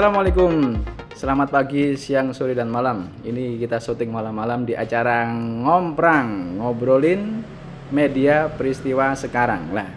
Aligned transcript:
Assalamualaikum, 0.00 0.80
selamat 1.12 1.52
pagi, 1.52 1.92
siang, 1.92 2.32
sore, 2.32 2.56
dan 2.56 2.72
malam. 2.72 3.12
Ini 3.20 3.60
kita 3.60 3.76
syuting 3.76 4.08
malam-malam 4.08 4.64
di 4.64 4.72
acara 4.72 5.28
ngomprang, 5.28 6.56
ngobrolin 6.56 7.44
media 7.92 8.48
peristiwa 8.48 9.12
sekarang. 9.12 9.76
Lah, 9.76 9.92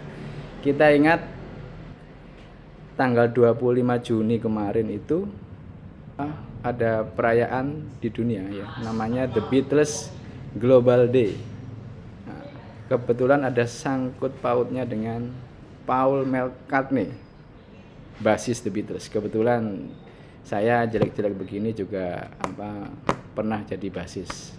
kita 0.60 0.92
ingat 0.92 1.24
tanggal 3.00 3.32
25 3.32 4.04
Juni 4.04 4.36
kemarin 4.36 4.92
itu 4.92 5.24
ada 6.60 7.08
perayaan 7.08 7.96
di 7.96 8.12
dunia 8.12 8.44
ya, 8.52 8.68
namanya 8.84 9.24
The 9.24 9.40
Beatles 9.48 10.12
Global 10.52 11.08
Day. 11.08 11.32
Nah, 12.28 12.44
kebetulan 12.92 13.40
ada 13.40 13.64
sangkut 13.64 14.36
pautnya 14.44 14.84
dengan 14.84 15.32
Paul 15.88 16.28
McCartney 16.28 17.23
basis 18.20 18.62
The 18.62 18.70
Beatles. 18.70 19.10
Kebetulan 19.10 19.90
saya 20.44 20.84
jelek-jelek 20.84 21.34
begini 21.34 21.72
juga 21.72 22.28
apa 22.38 22.92
pernah 23.32 23.64
jadi 23.64 23.88
basis. 23.88 24.52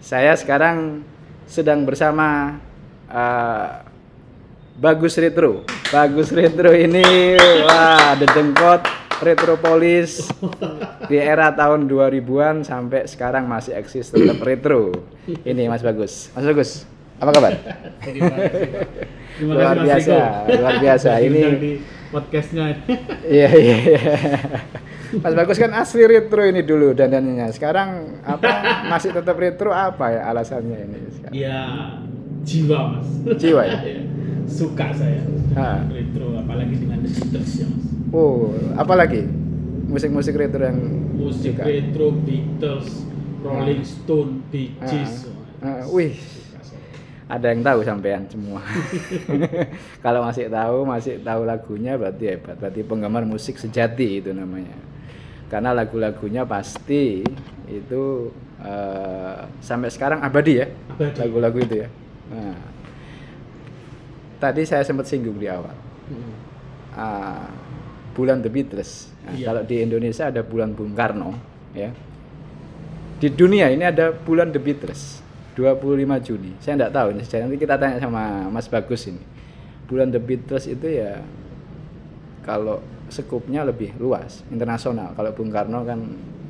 Saya 0.00 0.34
sekarang 0.34 1.04
sedang 1.46 1.86
bersama 1.86 2.58
uh, 3.06 3.84
Bagus 4.80 5.14
Retro. 5.20 5.62
Bagus 5.92 6.32
Retro 6.32 6.72
ini 6.72 7.36
wah 7.64 8.16
The 8.16 8.26
Dengkot 8.32 8.82
Retropolis 9.20 10.32
di 11.12 11.20
era 11.20 11.52
tahun 11.52 11.84
2000-an 11.84 12.64
sampai 12.64 13.04
sekarang 13.04 13.44
masih 13.44 13.76
eksis 13.76 14.08
tetap 14.08 14.40
retro. 14.40 14.96
Ini 15.28 15.68
Mas 15.68 15.84
Bagus. 15.84 16.32
Mas 16.32 16.48
Bagus, 16.48 16.88
apa 17.20 17.30
kabar? 17.36 17.52
luar 19.44 19.76
biasa, 19.76 20.16
luar 20.48 20.74
biasa. 20.80 21.10
Ini 21.20 21.42
podcastnya. 22.10 22.74
Iya 23.30 23.48
iya. 23.54 23.76
iya. 23.86 24.14
Mas 25.22 25.34
Bagus 25.34 25.58
kan 25.58 25.70
asli 25.74 26.06
retro 26.06 26.42
ini 26.42 26.62
dulu 26.62 26.94
dandannya. 26.94 27.50
Sekarang 27.54 28.20
apa 28.26 28.82
masih 28.90 29.14
tetap 29.14 29.38
retro 29.38 29.70
apa 29.70 30.10
ya 30.10 30.20
alasannya 30.30 30.78
ini? 30.86 30.98
Iya 31.30 31.58
jiwa 32.42 32.78
mas. 32.98 33.08
Jiwa 33.38 33.62
ya. 33.66 33.78
Suka 34.58 34.90
saya 34.90 35.22
ha. 35.54 35.86
retro 35.86 36.34
apalagi 36.34 36.74
dengan 36.74 37.06
The 37.06 37.10
Beatles 37.10 37.52
ya 37.62 37.66
mas. 37.70 37.84
Oh 38.10 38.50
apalagi 38.74 39.22
musik-musik 39.86 40.34
retro 40.34 40.66
yang 40.66 40.78
musik 41.14 41.54
suka. 41.54 41.66
retro 41.66 42.10
Beatles, 42.26 43.06
Rolling 43.42 43.82
Stone, 43.86 44.42
Bee 44.50 44.74
Gees. 44.86 45.30
Ha. 45.62 45.86
Ha. 45.86 45.90
Wih 45.90 46.18
ada 47.30 47.54
yang 47.54 47.62
tahu 47.62 47.86
sampean 47.86 48.26
semua. 48.26 48.58
Kalau 50.04 50.26
masih 50.26 50.50
tahu, 50.50 50.82
masih 50.82 51.22
tahu 51.22 51.46
lagunya 51.46 51.94
berarti 51.94 52.24
hebat. 52.26 52.58
Berarti 52.58 52.82
penggemar 52.82 53.22
musik 53.22 53.54
sejati 53.54 54.18
itu 54.18 54.34
namanya. 54.34 54.74
Karena 55.46 55.70
lagu-lagunya 55.70 56.42
pasti 56.42 57.22
itu 57.70 58.34
uh, 58.58 59.46
sampai 59.62 59.94
sekarang 59.94 60.26
abadi 60.26 60.58
ya. 60.58 60.66
Lagu-lagu 60.98 61.62
itu 61.62 61.86
ya. 61.86 61.88
Nah, 62.34 62.58
tadi 64.42 64.66
saya 64.66 64.82
sempat 64.82 65.06
singgung 65.06 65.38
di 65.38 65.46
awal. 65.46 65.74
Uh, 66.98 67.46
bulan 68.10 68.42
The 68.42 68.50
Beatles. 68.50 69.06
Nah, 69.22 69.38
iya. 69.38 69.54
Kalau 69.54 69.62
di 69.62 69.78
Indonesia 69.78 70.26
ada 70.26 70.42
bulan 70.42 70.74
Bung 70.74 70.98
Karno, 70.98 71.38
ya. 71.78 71.94
Di 73.22 73.30
dunia 73.30 73.70
ini 73.70 73.86
ada 73.86 74.10
bulan 74.10 74.50
The 74.50 74.58
Beatles 74.58 75.29
25 75.54 76.26
Juni. 76.26 76.52
Saya 76.62 76.74
tidak 76.78 76.92
tahu 76.94 77.08
ini 77.14 77.22
nanti 77.26 77.56
kita 77.58 77.74
tanya 77.76 77.98
sama 77.98 78.46
Mas 78.48 78.66
Bagus 78.70 79.10
ini. 79.10 79.22
Bulan 79.90 80.14
The 80.14 80.22
Beatles 80.22 80.70
itu 80.70 80.86
ya 80.86 81.18
kalau 82.46 82.78
sekupnya 83.10 83.66
lebih 83.66 83.98
luas, 83.98 84.46
internasional. 84.48 85.12
Kalau 85.18 85.34
Bung 85.34 85.50
Karno 85.50 85.82
kan 85.82 85.98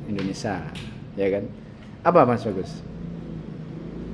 Indonesia, 0.05 0.61
ya 1.17 1.27
kan? 1.33 1.43
Apa 2.05 2.23
Mas 2.23 2.45
Bagus? 2.45 2.85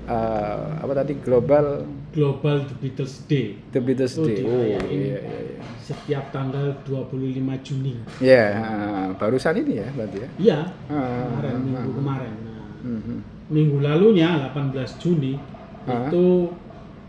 Uh, 0.07 0.79
apa 0.79 1.03
tadi 1.03 1.19
global 1.19 1.84
Global 2.17 2.66
The 2.66 2.75
Beatles 2.81 3.29
Day. 3.29 3.61
The 3.69 3.78
Beatles 3.78 4.17
oh, 4.17 4.25
Day. 4.25 4.41
Oh, 4.41 4.63
iya, 4.66 4.81
iya, 4.90 5.19
iya. 5.22 5.61
Setiap 5.78 6.34
tanggal 6.34 6.73
25 6.81 7.13
Juni. 7.61 7.94
Ya, 8.17 8.57
uh, 8.57 9.07
barusan 9.22 9.61
ini 9.61 9.85
ya 9.85 9.88
berarti 9.94 10.17
ya. 10.17 10.29
Iya. 10.41 10.59
Uh, 10.90 11.29
kemarin 11.29 11.53
uh, 11.53 11.61
minggu 11.61 11.90
uh, 11.91 11.95
kemarin. 12.01 12.34
Nah. 12.41 12.66
Uh, 12.81 12.90
uh, 12.90 13.36
minggu 13.47 13.80
lalunya 13.80 14.52
18 14.52 14.75
Juni 15.00 15.40
itu 15.88 16.52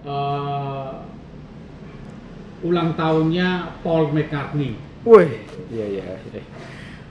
uh, 0.07 1.03
ulang 2.63 2.95
tahunnya 2.95 3.79
Paul 3.83 4.15
McCartney. 4.15 4.79
Wih, 5.07 5.31
iya 5.71 5.87
iya. 5.87 6.05
iya. 6.31 6.43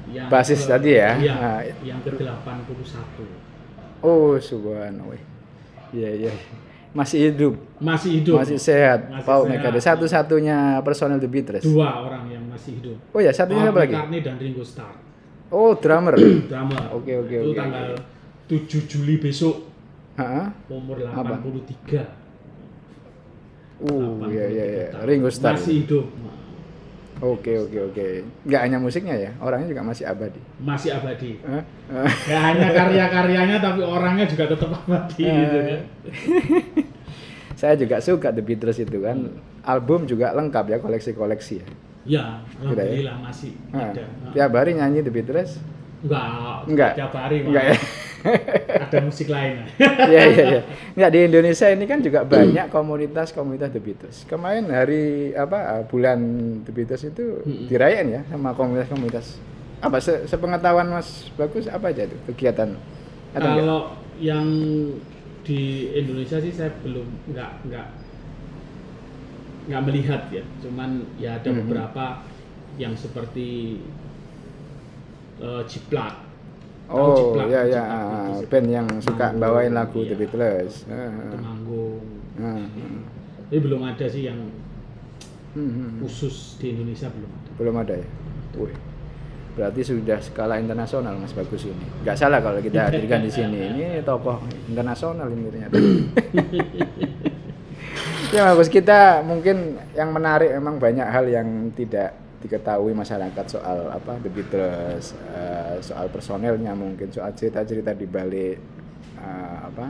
Yang 0.08 0.28
Basis 0.32 0.62
ke, 0.64 0.68
tadi 0.72 0.90
ya. 0.96 1.12
Iya, 1.20 1.36
nah, 1.36 1.62
yang 1.84 2.00
ke-81. 2.04 3.20
Oh, 4.00 4.40
subhanallah. 4.40 5.20
Iya 5.92 6.10
iya. 6.16 6.34
Masih 6.96 7.32
hidup. 7.32 7.60
Masih 7.84 8.24
hidup. 8.24 8.40
Masih 8.40 8.60
sehat. 8.60 9.12
Masih 9.12 9.28
Paul 9.28 9.44
McCartney 9.52 9.84
satu-satunya 9.84 10.80
personel 10.84 11.20
The 11.20 11.28
Beatles. 11.28 11.64
Dua 11.68 12.08
orang 12.08 12.32
yang 12.32 12.44
masih 12.48 12.80
hidup. 12.80 12.98
Oh 13.12 13.20
ya, 13.20 13.36
satunya 13.36 13.68
apa 13.68 13.84
lagi? 13.84 13.96
McCartney 13.96 14.20
dan 14.24 14.36
Ringo 14.40 14.64
Starr. 14.64 14.96
Oh, 15.52 15.76
drummer. 15.76 16.16
drummer. 16.52 16.84
Oke 16.96 17.16
oke 17.20 17.36
oke. 17.44 17.52
Itu 17.52 17.56
tanggal 17.56 17.96
7 18.48 18.88
Juli 18.88 19.20
besok. 19.20 19.68
Heeh. 20.18 20.48
Umur 20.72 20.98
83. 20.98 22.28
Uh, 23.78 24.26
iya 24.34 24.46
iya 24.50 24.66
iya. 24.66 24.88
Ringo 25.06 25.30
Starr. 25.30 25.54
Masih 25.54 25.86
hidup. 25.86 26.10
Oke 27.18 27.58
oke 27.58 27.78
oke. 27.94 28.06
Gak 28.46 28.62
hanya 28.70 28.78
musiknya 28.78 29.18
ya, 29.18 29.32
orangnya 29.42 29.74
juga 29.74 29.82
masih 29.82 30.06
abadi. 30.06 30.42
Masih 30.62 30.94
abadi. 30.94 31.42
Huh? 31.42 31.64
Gak 32.30 32.42
hanya 32.54 32.70
karya-karyanya 32.74 33.58
tapi 33.58 33.82
orangnya 33.82 34.26
juga 34.30 34.46
tetap 34.54 34.70
abadi 34.70 35.26
gitu 35.26 35.58
kan. 35.58 35.82
Saya 37.60 37.74
juga 37.74 37.98
suka 37.98 38.30
The 38.30 38.46
Beatles 38.46 38.78
itu 38.78 39.02
kan. 39.02 39.34
Album 39.66 40.06
juga 40.06 40.30
lengkap 40.38 40.66
ya 40.70 40.78
koleksi-koleksi 40.78 41.56
ya. 41.58 41.68
Ya, 42.08 42.24
alhamdulillah 42.64 43.18
ya? 43.20 43.26
masih 43.26 43.52
ada. 43.74 44.06
Tiap 44.32 44.52
hari 44.54 44.78
nyanyi 44.78 45.02
The 45.02 45.12
Beatles? 45.12 45.58
Enggak. 46.06 46.70
Enggak. 46.70 46.92
Tiap 47.02 47.14
hari. 47.18 47.38
Enggak 47.50 47.66
ya. 47.74 47.78
Ada 48.26 48.98
musik 49.04 49.28
lain. 49.30 49.68
Iya 50.12 50.22
iya 50.32 50.44
iya. 50.44 50.62
Enggak 50.96 51.12
di 51.14 51.20
Indonesia 51.28 51.68
ini 51.70 51.86
kan 51.86 52.00
juga 52.02 52.24
banyak 52.24 52.68
komunitas-komunitas 52.72 53.70
The 53.74 53.82
Beatles. 53.82 54.18
Kemarin 54.26 54.72
hari 54.72 55.34
apa 55.36 55.84
bulan 55.86 56.20
The 56.64 56.72
Beatles 56.72 57.04
itu 57.08 57.44
dirayain 57.68 58.08
ya 58.10 58.22
sama 58.30 58.56
komunitas-komunitas. 58.56 59.38
Apa 59.84 60.02
se 60.02 60.26
sepengetahuan 60.26 60.90
Mas 60.90 61.30
Bagus 61.38 61.70
apa 61.70 61.94
aja 61.94 62.10
itu 62.10 62.18
kegiatan? 62.34 62.74
Atau 63.36 63.50
Kalau 63.54 63.80
enggak? 63.94 64.24
yang 64.24 64.48
di 65.46 65.94
Indonesia 65.96 66.42
sih 66.42 66.52
saya 66.52 66.74
belum 66.82 67.08
enggak 67.32 67.52
enggak 67.68 67.88
nggak 69.68 69.84
melihat 69.84 70.22
ya. 70.32 70.44
Cuman 70.64 71.06
ya 71.20 71.38
ada 71.38 71.50
-hmm. 71.52 71.60
beberapa 71.64 72.06
yang 72.78 72.94
seperti 72.94 73.82
uh, 75.42 75.66
Ciplak 75.66 76.27
Oh 76.88 77.36
iya 77.44 77.68
iya 77.68 77.84
band 78.48 78.68
yang 78.72 78.88
suka 79.04 79.36
Manggung, 79.36 79.44
bawain 79.44 79.74
lagu 79.76 80.00
iya. 80.08 80.10
The 80.12 80.16
Beatles. 80.16 80.88
Temanggung. 80.88 82.04
Uh, 82.40 82.64
Tapi 83.48 83.60
belum 83.60 83.82
ada 83.84 84.06
sih 84.08 84.30
yang 84.30 84.40
hmm, 85.52 85.72
hmm. 85.72 85.90
khusus 86.06 86.56
di 86.62 86.72
Indonesia 86.72 87.12
belum 87.12 87.32
ada. 87.32 87.50
Belum 87.60 87.76
ada 87.76 87.94
ya. 88.00 88.08
Wih. 88.56 88.76
Berarti 89.58 89.82
sudah 89.82 90.22
skala 90.22 90.62
internasional 90.62 91.18
Mas 91.18 91.34
Bagus 91.34 91.66
ini. 91.66 91.82
Gak 92.06 92.14
salah 92.14 92.40
kalau 92.40 92.62
kita 92.62 92.88
hadirkan 92.88 93.26
di 93.26 93.32
sini. 93.34 93.74
Ini 93.74 94.06
tokoh 94.06 94.46
internasional 94.70 95.28
ini 95.34 95.50
ternyata. 95.50 95.76
ya 98.36 98.54
Bagus 98.54 98.70
kita 98.70 99.26
mungkin 99.26 99.82
yang 99.98 100.14
menarik 100.14 100.54
memang 100.56 100.78
banyak 100.78 101.08
hal 101.10 101.26
yang 101.26 101.74
tidak 101.74 102.27
diketahui 102.38 102.94
masyarakat 102.94 103.46
soal 103.50 103.90
apa 103.90 104.22
The 104.22 104.30
Beatles, 104.30 105.18
uh, 105.34 105.82
soal 105.82 106.08
personelnya 106.14 106.78
mungkin 106.78 107.10
soal 107.10 107.34
cerita-cerita 107.34 107.98
di 107.98 108.06
balik 108.06 108.58
uh, 109.18 109.74
apa 109.74 109.86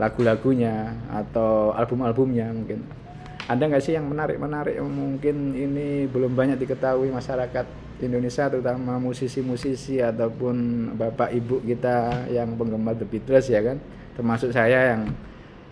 lagu-lagunya 0.00 0.96
atau 1.12 1.76
album-albumnya 1.76 2.48
mungkin. 2.48 2.80
Ada 3.50 3.66
nggak 3.66 3.82
sih 3.82 3.98
yang 3.98 4.06
menarik-menarik 4.08 4.78
mungkin 4.80 5.52
ini 5.52 6.06
belum 6.06 6.32
banyak 6.38 6.56
diketahui 6.56 7.10
masyarakat 7.10 7.66
Indonesia 8.00 8.48
terutama 8.48 8.96
musisi-musisi 8.96 10.00
ataupun 10.00 10.56
bapak 10.96 11.36
ibu 11.36 11.60
kita 11.60 12.30
yang 12.32 12.56
penggemar 12.56 12.96
The 12.96 13.04
Beatles 13.04 13.52
ya 13.52 13.60
kan 13.60 13.76
termasuk 14.16 14.56
saya 14.56 14.96
yang 14.96 15.12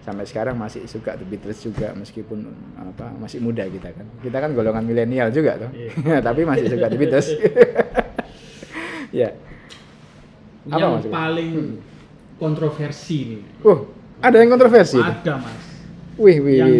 sampai 0.08 0.24
sekarang 0.24 0.56
masih 0.56 0.88
suka 0.88 1.20
The 1.20 1.28
Beatles 1.28 1.60
juga 1.60 1.92
meskipun 1.92 2.48
apa 2.80 3.12
masih 3.20 3.44
muda 3.44 3.68
kita 3.68 3.92
kan. 3.92 4.06
Kita 4.24 4.36
kan 4.40 4.56
golongan 4.56 4.88
milenial 4.88 5.28
juga 5.28 5.60
tuh 5.60 5.70
yeah. 5.76 6.24
tapi 6.26 6.48
masih 6.48 6.72
suka 6.72 6.88
The 6.88 6.98
Beatles. 6.98 7.28
Ya. 9.08 9.32
Apa 10.68 10.76
yang 10.84 11.00
maksudnya? 11.00 11.16
paling 11.16 11.52
hmm. 11.56 11.76
kontroversi 12.36 13.16
nih. 13.24 13.40
Uh 13.64 13.80
ada 14.18 14.36
yang 14.42 14.50
kontroversi 14.50 14.98
ada 14.98 15.38
mas. 15.38 15.64
Wih 16.18 16.38
wih. 16.42 16.58
Yang... 16.58 16.74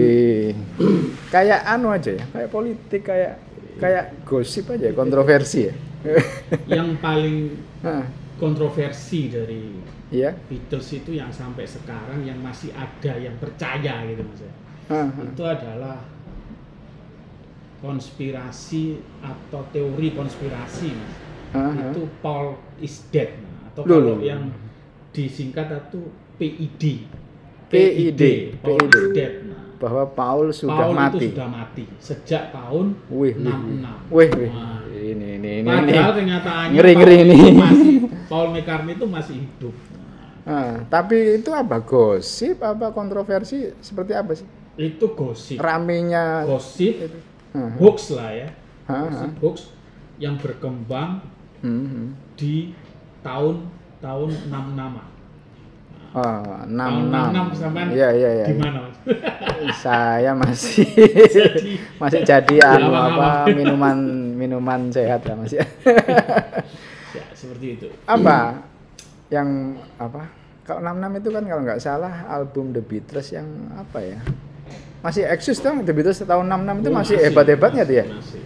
kayak 1.35 1.61
anu 1.63 1.95
aja 1.95 2.19
ya 2.19 2.25
kayak 2.35 2.51
politik 2.51 3.03
kayak 3.07 3.39
kayak 3.79 4.05
gosip 4.27 4.67
aja, 4.75 4.91
kontroversi 4.91 5.71
ya. 5.71 5.75
yang 6.67 6.99
paling 6.99 7.55
kontroversi 8.39 9.29
dari 9.29 9.63
Iya. 10.09 10.33
Beatles 10.49 10.89
itu 10.95 11.13
yang 11.13 11.29
sampai 11.29 11.69
sekarang 11.69 12.25
yang 12.25 12.41
masih 12.41 12.73
ada 12.73 13.13
yang 13.15 13.37
percaya 13.37 14.07
gitu 14.07 14.23
mas 14.25 14.41
ya. 14.41 14.53
Hah, 14.89 15.05
hah. 15.05 15.25
itu 15.27 15.43
adalah 15.45 15.99
konspirasi 17.79 18.99
atau 19.21 19.63
teori 19.69 20.09
konspirasi 20.13 20.89
mas. 20.91 21.13
Hah, 21.51 21.71
hah. 21.71 21.91
itu 21.91 22.03
Paul 22.19 22.47
is 22.79 23.05
dead 23.09 23.37
Nah, 23.37 23.69
atau 23.71 23.83
Loh, 23.85 23.99
kalau 23.99 24.17
yang 24.21 24.53
disingkat 25.11 25.69
itu 25.71 26.01
PID 26.37 26.83
PID, 27.69 28.23
Paul 28.59 28.81
PID. 28.83 28.95
is 28.95 29.07
dead 29.13 29.33
Nah, 29.45 29.57
Bahwa 29.79 30.05
Paul 30.09 30.51
sudah 30.51 30.75
Paul 30.75 30.93
mati. 30.93 31.17
itu 31.23 31.33
sudah 31.33 31.49
mati 31.49 31.85
sejak 31.99 32.51
tahun 32.51 32.97
Wih, 33.09 33.31
wih, 33.31 33.45
66 33.45 34.11
wih, 34.11 34.31
wih. 34.33 34.51
Nah, 34.51 34.77
Ini, 34.89 35.07
ini, 35.07 35.31
ini, 35.39 35.51
ini. 35.63 35.69
padahal 35.69 36.13
kenyataannya 36.13 36.75
Ngeri, 36.75 36.93
Paul 36.93 37.01
ngeri 37.01 37.17
ini. 37.23 37.39
masih, 37.55 37.97
Paul 38.29 38.53
McCartney 38.53 38.95
itu 38.95 39.05
masih 39.05 39.43
hidup 39.43 39.75
Ah, 40.45 40.81
tapi 40.89 41.37
itu 41.37 41.53
apa 41.53 41.77
gosip 41.79 42.61
apa 42.61 42.89
kontroversi 42.89 43.69
seperti 43.79 44.13
apa 44.13 44.33
sih? 44.33 44.49
itu 44.79 45.05
gosip 45.11 45.59
Ramenya 45.59 46.47
gosip 46.47 47.05
Hah, 47.51 47.75
hoax 47.77 48.15
lah 48.15 48.31
ya 48.31 48.49
gosip 48.87 49.33
hoax 49.41 49.57
yang 50.17 50.39
berkembang 50.39 51.21
hmm. 51.61 52.17
di 52.33 52.73
tahun 53.21 53.67
tahun 53.99 54.29
66 54.49 55.19
Oh, 56.09 56.25
enam 56.65 57.13
tahun 57.13 57.13
enam. 57.13 57.47
66 57.53 57.61
sampean 57.61 57.87
Iya 57.93 58.09
iya 58.17 58.31
iya. 58.33 58.47
di 58.49 58.57
mana 58.57 58.79
Mas? 58.81 58.97
Saya 59.77 60.33
masih 60.33 60.89
Jadi, 61.37 61.73
masih 62.01 62.21
jadi 62.25 62.57
anu 62.65 62.89
Abang-abang. 62.89 63.45
apa 63.45 63.53
minuman 63.53 63.99
minuman 64.33 64.81
sehat 64.89 65.29
lah 65.29 65.37
masih. 65.37 65.61
ya 67.39 67.41
seperti 67.47 67.67
itu 67.79 67.87
apa 68.11 68.67
yang 69.29 69.77
apa? 70.01 70.29
Kalau 70.65 70.85
66 70.85 71.21
itu 71.21 71.29
kan 71.33 71.45
kalau 71.49 71.63
nggak 71.65 71.81
salah 71.81 72.15
album 72.29 72.77
The 72.77 72.83
Beatles 72.85 73.29
yang 73.33 73.49
apa 73.73 74.01
ya? 74.05 74.19
Masih 75.01 75.25
eksis 75.25 75.61
dong 75.65 75.85
The 75.85 75.93
Beatles 75.97 76.21
tahun 76.21 76.49
66 76.49 76.81
itu 76.85 76.89
Oh, 76.89 76.97
masih 76.97 77.17
hebat-hebatnya 77.25 77.83
tuh 77.89 77.97
ya. 77.97 78.05
masih. 78.09 78.43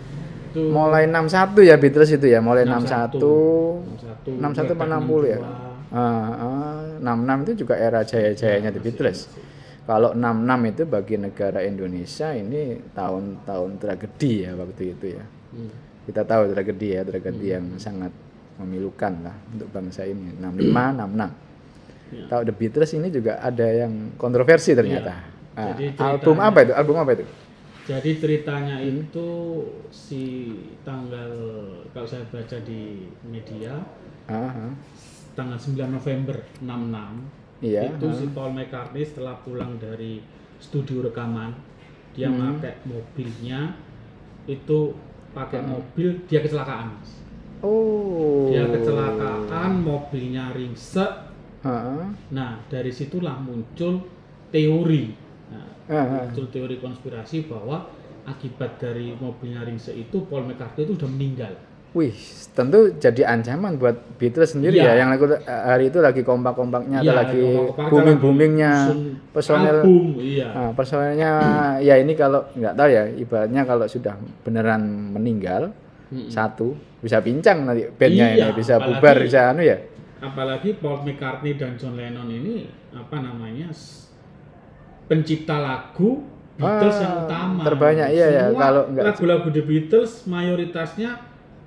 Itu 0.53 0.61
Mulai 0.71 1.09
61 1.09 1.65
ya 1.67 1.75
Beatles 1.81 2.11
itu 2.13 2.27
ya, 2.29 2.39
mulai 2.45 2.69
61 2.69 3.19
61 3.19 4.39
61 4.39 4.75
apa 4.75 4.85
60 4.87 5.33
ya? 5.35 5.39
Ah, 5.93 5.99
ah, 6.39 6.81
66 7.03 7.43
itu 7.47 7.53
juga 7.67 7.75
era 7.79 8.01
jaya-jayanya 8.07 8.71
The 8.71 8.81
Beatles. 8.83 9.27
Kalau 9.83 10.15
66 10.15 10.71
itu 10.71 10.83
bagi 10.87 11.17
negara 11.19 11.59
Indonesia 11.67 12.31
ini 12.39 12.79
tahun-tahun 12.95 13.71
tragedi 13.83 14.47
ya 14.47 14.55
waktu 14.55 14.83
itu 14.95 15.07
ya. 15.19 15.25
Hmm. 15.27 15.71
Kita 16.07 16.23
tahu 16.23 16.55
tragedi 16.55 16.89
ya, 16.95 17.03
tragedi 17.03 17.47
yang 17.51 17.67
sangat 17.83 18.15
memilukan 18.57 19.13
lah 19.23 19.37
untuk 19.49 19.69
bangsa 19.69 20.05
ini. 20.05 20.37
65, 20.37 20.69
66. 20.93 21.31
Ya. 22.13 22.25
Tahu 22.29 22.43
The 22.45 22.55
Beatles 22.55 22.93
ini 22.93 23.09
juga 23.09 23.41
ada 23.41 23.65
yang 23.65 23.93
kontroversi 24.17 24.73
ternyata. 24.73 25.13
Iya. 25.13 25.31
Ah, 25.53 25.67
Jadi 25.71 25.85
album 25.95 26.37
ceritanya- 26.37 26.49
apa 26.49 26.59
itu? 26.61 26.73
Album 26.75 26.97
apa 26.97 27.11
itu? 27.13 27.25
Jadi 27.83 28.11
ceritanya 28.15 28.77
itu 28.79 29.29
si 29.91 30.23
tanggal 30.81 31.33
kalau 31.91 32.07
saya 32.07 32.23
baca 32.25 32.57
di 32.63 33.11
media 33.23 33.75
Ah, 34.25 34.71
ah. 34.71 34.73
tanggal 35.33 35.59
9 35.59 35.91
November 35.91 36.37
66 36.59 37.27
Iya. 37.59 37.91
itu 37.91 38.07
ah. 38.07 38.15
si 38.15 38.25
Paul 38.31 38.55
McCartney 38.55 39.03
setelah 39.03 39.35
pulang 39.37 39.77
dari 39.77 40.23
studio 40.57 41.03
rekaman 41.03 41.53
dia 42.13 42.29
Hmm. 42.29 42.55
pakai 42.55 42.77
mobilnya 42.85 43.75
itu 44.45 44.95
pakai 45.31 45.61
mobil 45.61 46.23
dia 46.25 46.39
kecelakaan 46.39 46.93
Mas. 46.93 47.22
Oh. 47.63 48.51
dia 48.51 48.67
kecelakaan 48.67 49.81
mobilnya 49.81 50.51
ringsek 50.51 51.11
ah. 51.63 52.11
nah 52.29 52.59
dari 52.67 52.91
situlah 52.91 53.39
muncul 53.39 54.03
teori 54.51 55.15
nah, 55.49 55.67
Ah, 55.87 55.95
ah. 55.95 56.07
muncul 56.27 56.47
teori 56.49 56.77
konspirasi 56.77 57.47
bahwa 57.47 57.87
akibat 58.25 58.79
dari 58.79 59.15
mobilnya 59.15 59.63
ringsek 59.63 59.95
itu 59.97 60.27
Paul 60.27 60.45
McCartney 60.45 60.85
itu 60.85 60.95
sudah 60.95 61.09
meninggal 61.09 61.55
Wih, 61.93 62.17
tentu 62.57 62.89
jadi 62.97 63.29
ancaman 63.29 63.77
buat 63.77 64.17
Beatles 64.17 64.57
sendiri 64.57 64.81
Iya. 64.81 64.97
ya. 64.97 65.05
Yang 65.05 65.09
lagi 65.13 65.25
hari 65.45 65.85
itu 65.87 65.99
lagi 66.01 66.25
kompak-kompaknya 66.25 67.05
atau 67.05 67.13
Iya, 67.13 67.21
lagi 67.21 67.43
booming-boomingnya 67.93 68.73
personel. 69.29 69.85
album 69.85 70.17
iya 70.17 70.49
Nah, 70.51 70.71
personelnya 70.73 71.31
ya 71.79 72.01
ini 72.01 72.17
kalau 72.17 72.49
nggak 72.51 72.73
tahu 72.73 72.89
ya, 72.89 73.05
ibaratnya 73.13 73.63
kalau 73.63 73.85
sudah 73.85 74.17
beneran 74.41 74.81
meninggal 75.13 75.69
Mm-mm. 76.13 76.29
satu 76.29 76.69
bisa 77.01 77.19
pincang 77.19 77.65
nanti 77.65 77.89
bandnya 77.91 78.27
Iya, 78.31 78.45
ini 78.45 78.53
bisa 78.55 78.77
apalagi- 78.77 79.01
bubar 79.01 79.17
bisa 79.19 79.41
anu 79.49 79.63
ya. 79.63 79.79
apalagi 80.21 80.77
Paul 80.77 81.03
McCartney 81.03 81.57
dan 81.57 81.75
John 81.75 81.97
Lennon 81.97 82.29
ini 82.29 82.69
apa 82.91 83.17
namanya 83.19 83.73
pencipta 85.05 85.57
lagu 85.57 86.23
Beatles 86.53 86.95
Ah, 86.95 87.01
yang 87.01 87.15
utama 87.25 87.61
terbanyak, 87.65 88.09
iya 88.13 88.27
ya, 88.29 88.45
Semua 88.47 88.61
kalau 88.61 88.83
nggak- 88.87 89.07
lagu-lagu 89.09 89.49
The 89.51 89.63
Beatles 89.63 90.13
mayoritasnya 90.27 91.11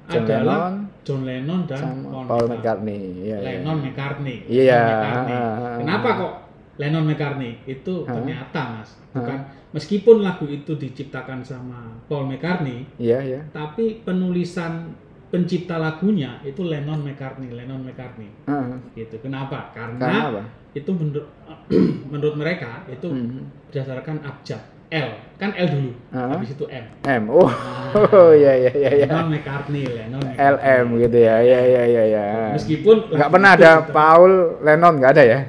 John 0.06 0.24
adalah 0.24 0.58
Lennon 0.62 0.76
John 1.02 1.22
Lennon 1.24 1.62
dan 1.66 1.82
Paul, 2.06 2.24
Paul 2.24 2.46
McCartney. 2.46 2.54
McCartney. 2.54 3.02
Iya, 3.20 3.36
iya. 3.36 3.38
Lennon 3.52 3.78
McCartney. 3.82 4.38
Iya, 4.46 4.82
McCartney. 4.86 5.34
ah, 5.36 5.78
Kenapa 5.82 6.10
kok 6.16 6.34
Lennon 6.76 7.04
McCartney? 7.04 7.64
Itu 7.64 8.04
Ah. 8.04 8.14
ternyata 8.14 8.62
Mas, 8.74 8.90
bukan 9.10 9.40
meskipun 9.72 10.20
lagu 10.20 10.44
itu 10.46 10.76
diciptakan 10.76 11.40
sama 11.40 11.96
Paul 12.06 12.28
McCartney, 12.28 12.84
Iya, 12.96 13.20
iya. 13.22 13.42
tapi 13.50 14.02
penulisan 14.02 14.92
pencipta 15.26 15.76
lagunya 15.76 16.40
itu 16.42 16.64
Lennon 16.64 17.02
McCartney, 17.02 17.50
Lennon 17.50 17.82
McCartney. 17.82 18.30
Ah, 18.46 18.76
Gitu. 18.94 19.20
Kenapa? 19.20 19.72
Karena, 19.72 20.00
Karena 20.00 20.20
apa? 20.30 20.42
itu 20.72 20.92
menurut 20.92 21.28
menurut 22.12 22.36
mereka 22.36 22.84
itu 22.86 23.08
Hmm. 23.08 23.48
berdasarkan 23.68 24.22
abjad 24.22 24.62
L. 24.88 25.10
Kan 25.36 25.52
L 25.52 25.68
dulu, 25.68 25.92
Ah. 26.10 26.32
habis 26.32 26.52
itu 26.52 26.64
M. 26.66 26.86
M. 27.02 27.24
Oh, 27.28 27.52
oh 27.92 28.32
iya 28.38 28.54
iya 28.56 28.72
iya 28.72 28.90
iya. 28.96 29.06
Lennon 29.06 29.28
McCartney, 29.30 29.84
Lennon 29.84 30.22
McCartney. 30.22 30.56
LM 30.56 30.86
gitu 31.02 31.18
ya. 31.20 31.36
Iya 31.38 31.60
iya 31.62 31.84
iya 31.86 32.04
iya. 32.06 32.24
Meskipun 32.54 32.96
nggak 33.10 33.30
pernah 33.30 33.52
itu 33.52 33.58
ada 33.58 33.72
sudah- 33.76 33.92
Paul 33.92 34.32
Lennon 34.60 34.94
nggak 34.96 35.12
ada 35.12 35.24
ya 35.26 35.40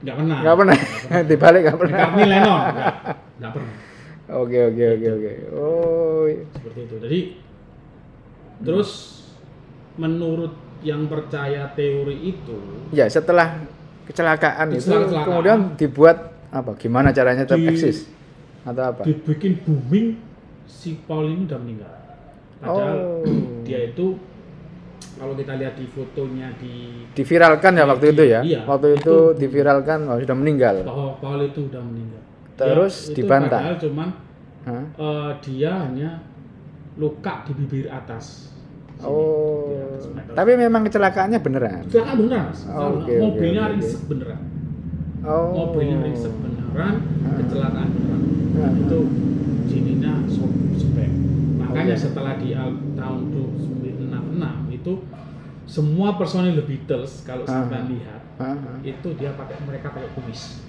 Nggak 0.00 0.16
pernah. 0.16 0.36
nggak 0.40 0.56
pernah 0.56 0.76
dibalik 1.30 1.60
nggak 1.62 1.78
pernah 1.78 1.96
McCartney 1.98 2.24
Lennon 2.26 2.56
nggak, 2.56 2.94
nggak 3.36 3.52
pernah 3.52 3.72
oke 4.24 4.58
oke 4.64 4.84
oke 4.90 5.08
oke 5.12 5.32
oh 5.52 6.22
seperti 6.50 6.80
itu. 6.82 6.94
Jadi 6.98 7.18
terus 8.60 8.90
menurut 9.94 10.52
yang 10.80 11.04
percaya 11.04 11.68
teori 11.70 12.16
itu 12.26 12.56
ya 12.90 13.04
setelah 13.06 13.60
kecelakaan 14.04 14.72
itu 14.72 14.80
Setelah 14.82 15.04
kecelakaan. 15.04 15.26
kemudian 15.26 15.58
dibuat 15.74 16.16
apa 16.48 16.70
gimana 16.74 17.08
caranya 17.10 17.44
tetap 17.44 17.58
Di- 17.58 17.68
eksis 17.68 18.08
atau 18.64 18.82
apa 18.82 19.02
dibikin 19.02 19.60
booming 19.60 20.16
si 20.64 20.96
Paul 21.04 21.28
ini 21.28 21.44
udah 21.44 21.60
meninggal. 21.60 21.94
Padahal 22.58 22.96
Oh. 23.20 23.62
dia 23.62 23.80
itu 23.86 24.16
kalau 25.14 25.32
kita 25.32 25.54
lihat 25.54 25.76
di 25.76 25.86
fotonya 25.86 26.48
di 26.56 27.04
diviralkan 27.12 27.72
ya 27.72 27.84
waktu 27.84 28.06
itu 28.10 28.22
ya 28.24 28.40
Iya, 28.40 28.60
waktu 28.64 28.96
itu, 28.96 29.04
itu- 29.04 29.32
diviralkan 29.38 30.08
oh, 30.08 30.16
sudah 30.16 30.34
meninggal 30.34 30.74
bahwa 30.82 31.14
Paul 31.18 31.40
itu 31.44 31.68
udah 31.68 31.82
meninggal. 31.82 32.22
Terus 32.54 33.10
itu 33.10 33.20
dibantah? 33.20 33.60
Padahal 33.60 33.78
cuman 33.78 34.08
Hah? 34.64 34.84
eh, 34.96 35.30
dia 35.40 35.70
hanya 35.76 36.10
luka 36.96 37.44
di 37.44 37.52
bibir 37.54 37.86
atas. 37.88 38.48
Sini, 38.94 39.04
oh 39.04 39.66
di 39.66 39.74
atas 39.76 40.32
tapi 40.32 40.54
memang 40.54 40.86
kecelakaannya 40.86 41.38
beneran 41.38 41.82
Kecelakaan 41.84 42.16
beneran. 42.16 42.46
Oh, 42.70 42.88
oke, 42.96 43.12
mobilnya 43.18 43.60
oke, 43.60 43.68
oke, 43.68 43.74
ringsek 43.76 44.02
beneran. 44.06 44.40
oh 45.20 45.46
Mobilnya 45.52 45.96
ringsek 46.00 46.32
beneran, 46.38 46.94
kecelakaan 47.36 47.88
beneran. 47.90 48.20
Ah. 48.56 48.70
Itu 48.72 48.98
sininya 49.66 50.12
so- 50.26 50.50
sobek. 50.74 51.10
Makanya 51.56 51.92
Oke. 51.92 52.02
setelah 52.02 52.34
di 52.36 52.54
tahun 52.94 53.20
1966 53.28 54.70
itu 54.72 54.92
semua 55.64 56.14
personil 56.14 56.54
The 56.54 56.64
Beatles 56.64 57.22
kalau 57.22 57.42
Ah. 57.42 57.64
sampai 57.64 57.88
lihat 57.90 58.20
Hah, 58.36 58.52
hah. 58.52 58.78
itu 58.80 59.08
dia 59.14 59.32
pakai 59.32 59.56
mereka 59.60 59.90
pakai 59.90 60.10
kumis. 60.12 60.60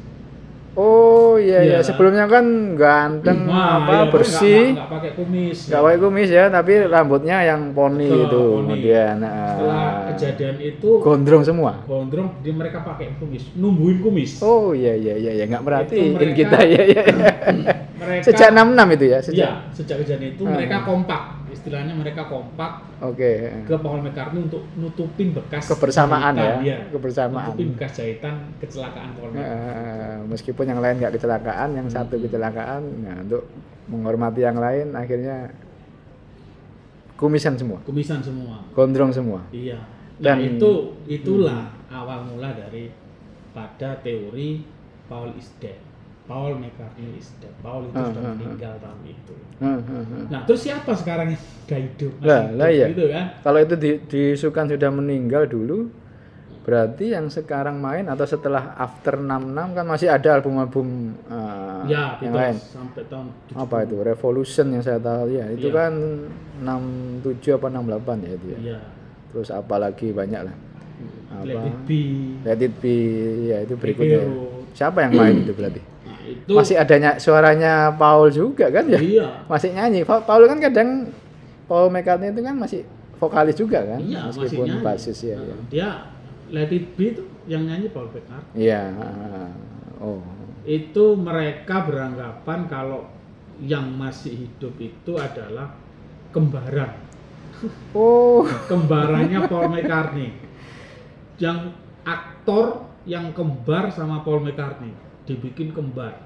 Oh 0.73 1.39
iya 1.39 1.63
iya 1.63 1.79
Iya. 1.79 1.79
sebelumnya 1.81 2.27
kan 2.27 2.43
ganteng 2.75 3.47
Wah, 3.47 3.79
apa 3.79 3.93
iya, 3.95 4.11
bersih 4.11 4.59
nggak- 4.65 4.75
nggak 4.75 4.89
pakai 4.91 5.11
kumis. 5.15 5.57
nggak 5.65 5.81
pakai 5.81 5.99
kumis 5.99 6.29
ya 6.29 6.43
tapi 6.49 6.73
rambutnya 6.83 7.37
yang 7.45 7.71
poni 7.71 8.03
Betul, 8.03 8.19
itu 8.21 8.41
poni. 8.43 8.59
kemudian 8.59 9.15
ah, 9.17 9.31
Setelah 9.47 9.83
kejadian 10.11 10.55
itu 10.61 10.89
gondrong 10.99 11.43
semua 11.43 11.79
gondrong 11.81 12.27
dia 12.39 12.51
mereka 12.51 12.83
pakai 12.83 13.15
kumis, 13.15 13.55
numbuhin 13.55 14.03
kumis. 14.03 14.43
oh 14.43 14.75
iya 14.75 14.91
iya 14.93 15.15
iya 15.15 15.31
iya 15.33 15.43
nggak 15.45 15.63
merhatiin 15.63 16.11
mereka- 16.13 16.35
kita 16.35 16.59
ya 16.67 16.83
ya 16.91 17.03
mereka 18.05 18.23
sejak 18.23 18.49
66 18.51 18.95
itu 18.95 19.05
ya 19.05 19.19
sejak 19.19 19.37
Iya, 19.37 19.51
sejak 19.71 19.95
kejadian 19.99 20.31
itu 20.31 20.43
Ah. 20.43 20.53
mereka 20.53 20.77
kompak. 20.81 21.23
Istilahnya 21.47 21.93
mereka 21.93 22.21
kompak 22.25 22.71
oke 22.99 23.31
ke 23.63 23.75
Paul 23.75 23.99
McCartney 23.99 24.43
untuk 24.43 24.67
nutupin 24.75 25.31
bekas 25.31 25.65
Kebersamaan 25.65 26.35
jahitan, 26.35 26.61
ya, 26.61 26.61
iya. 26.61 26.77
kebersamaan. 26.91 27.47
Nutupin 27.49 27.69
bekas 27.73 27.91
jahitan 27.95 28.33
kecelakaan 28.57 29.09
Paul 29.13 29.29
McCartney. 29.29 29.65
Eh, 29.65 30.17
meskipun 30.27 30.65
yang 30.67 30.79
lain 30.79 30.95
nggak 30.99 31.13
kecelakaan 31.15 31.69
yang 31.73 31.87
satu 31.87 32.15
kecelakaan 32.17 32.81
nah 33.01 33.17
untuk 33.19 33.47
menghormati 33.87 34.41
yang 34.41 34.57
lain 34.57 34.91
akhirnya 34.93 35.49
kumisan 37.15 37.55
semua, 37.55 37.79
kumisan 37.81 38.19
semua. 38.19 38.59
gondrong 38.71 39.09
semua. 39.09 39.39
Iya. 39.49 39.79
Nah, 40.15 40.35
Dan- 40.35 40.43
itu 40.53 40.71
itulah 41.07 41.71
awal 41.87 42.23
mula 42.25 42.51
dari 42.51 42.91
pada 43.51 43.95
teori 43.99 44.63
Paul 45.07 45.31
is 45.35 45.47
dead. 45.57 45.79
Paul 46.25 46.57
McCartney 46.57 47.21
is 47.21 47.29
dead. 47.37 47.53
Paul 47.61 47.85
itu 47.85 47.93
Ah, 47.93 48.09
sudah 48.09 48.17
ah, 48.17 48.25
ah. 48.25 48.33
meninggal 48.33 48.73
tahun 48.81 48.99
itu. 49.05 49.33
Hmm, 49.55 49.79
hmm, 49.79 50.03
hmm. 50.03 50.23
Nah, 50.33 50.41
terus 50.43 50.61
siapa 50.61 50.91
sekarang 50.97 51.27
yang 51.31 51.41
sudah 51.41 51.79
hidup? 51.79 52.11
Lah, 52.19 52.41
hidup 52.41 52.57
lah 52.57 52.69
iya. 52.73 52.85
Gitu 52.89 53.05
kan? 53.13 53.25
Kalau 53.39 53.59
itu 53.61 53.75
di, 53.77 53.91
disukan 54.03 54.65
sudah 54.65 54.89
meninggal 54.89 55.43
dulu, 55.45 55.77
berarti 56.65 57.13
yang 57.13 57.29
sekarang 57.29 57.77
main 57.77 58.09
atau 58.09 58.25
setelah 58.25 58.73
after 58.73 59.21
66 59.21 59.77
kan 59.77 59.85
masih 59.85 60.09
ada 60.09 60.29
album-album 60.33 61.13
uh, 61.29 61.85
ya, 61.85 62.17
yang 62.17 62.33
lain. 62.33 62.57
sampai 62.57 63.05
tahun 63.05 63.29
70. 63.53 63.61
Apa 63.61 63.75
itu? 63.85 63.95
Revolution 64.01 64.65
yang 64.73 64.81
saya 64.81 64.97
tahu 64.97 65.29
ya. 65.29 65.45
Itu 65.53 65.69
Iya. 65.69 65.77
kan 65.77 65.91
67 66.65 67.53
apa 67.53 67.67
68 67.69 68.25
ya 68.25 68.31
itu 68.33 68.47
ya. 68.49 68.59
Iya. 68.59 68.79
Terus 69.29 69.49
apalagi 69.53 70.09
banyak 70.09 70.41
lah. 70.41 70.55
Let 71.45 71.53
Apa? 71.53 71.67
it 71.67 71.77
be. 71.85 72.01
Let 72.41 72.59
it 72.63 72.73
be 72.81 72.95
ya 73.45 73.57
itu 73.61 73.77
berikutnya. 73.77 74.25
Siapa 74.73 75.05
yang 75.05 75.13
main 75.13 75.45
itu 75.45 75.53
berarti? 75.53 75.81
Itu 76.25 76.51
Masih 76.53 76.75
adanya 76.75 77.15
suaranya 77.15 77.73
Paul 77.93 78.27
juga 78.29 78.67
kan 78.67 78.85
ya? 78.85 78.97
iya. 78.97 79.27
Masih 79.45 79.69
nyanyi. 79.71 80.01
Pa- 80.01 80.19
Paul 80.19 80.45
kan 80.45 80.57
kadang 80.57 81.13
Paul 81.65 81.87
McCartney 81.87 82.29
itu 82.29 82.41
kan 82.41 82.55
masih 82.55 82.81
vokalis 83.15 83.55
juga 83.55 83.79
kan? 83.81 83.99
Iya, 83.99 84.27
masih 84.27 84.41
Meskipun 84.41 84.65
nyanyi. 84.67 84.83
basis 84.83 85.17
ya. 85.21 85.35
Nah, 85.35 85.45
ya. 85.45 85.55
Dia 85.67 85.89
Let 86.47 86.69
It 86.69 86.85
Be 86.93 87.05
itu 87.11 87.21
yang 87.45 87.63
nyanyi 87.63 87.87
Paul 87.89 88.09
McCartney. 88.09 88.53
Iya. 88.57 88.81
Oh. 89.97 90.21
Itu 90.61 91.13
mereka 91.15 91.85
beranggapan 91.85 92.59
kalau 92.65 93.05
yang 93.57 93.87
masih 93.91 94.33
hidup 94.35 94.73
itu 94.77 95.13
adalah 95.15 95.73
kembaran. 96.29 96.91
Oh. 97.95 98.43
Kembarannya 98.67 99.45
Paul 99.51 99.71
McCartney. 99.71 100.35
Yang 101.35 101.71
aktor 102.03 102.83
yang 103.05 103.31
kembar 103.31 103.87
sama 103.89 104.21
Paul 104.21 104.41
McCartney 104.41 104.91
dibikin 105.25 105.73
kembar. 105.73 106.21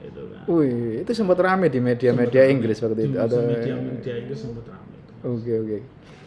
Itu 0.00 0.22
kan. 0.30 0.42
Wih, 0.46 1.02
itu 1.02 1.10
sempat 1.12 1.38
rame 1.38 1.66
di 1.66 1.82
media-media 1.82 2.46
Inggris 2.46 2.78
waktu 2.78 3.10
itu. 3.10 3.16
Atau 3.18 3.42
media-media 3.42 4.14
Inggris 4.22 4.38
sempat 4.38 4.64
ramai 4.70 4.94
itu. 4.94 5.12
Oke 5.26 5.52
oke. 5.58 5.78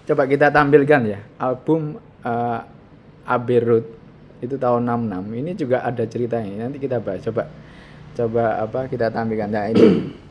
Coba 0.03 0.23
kita 0.25 0.47
tampilkan 0.49 1.01
ya 1.05 1.19
album 1.37 1.95
uh, 2.25 2.59
Abbey 3.23 3.59
Road 3.61 3.85
itu 4.39 4.55
tahun 4.55 4.87
66. 4.87 5.39
Ini 5.43 5.51
juga 5.53 5.77
ada 5.83 6.03
ceritanya. 6.03 6.67
Nanti 6.67 6.77
kita 6.79 6.97
bahas. 6.99 7.21
Coba 7.23 7.47
coba 8.15 8.43
apa 8.59 8.79
kita 8.87 9.07
tampilkan. 9.09 9.47
Nah 9.49 9.65
ini. 9.71 9.85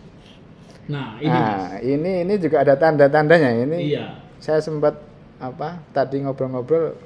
Nah, 0.88 1.20
ini 1.20 1.28
Mas. 1.28 1.36
nah 1.36 1.72
ini 1.84 2.12
ini 2.24 2.34
juga 2.40 2.64
ada 2.64 2.72
tanda-tandanya. 2.72 3.60
Ini 3.60 3.76
Iya. 3.92 4.24
saya 4.40 4.56
sempat 4.64 4.96
apa 5.36 5.84
tadi 5.92 6.24
ngobrol-ngobrol 6.24 6.96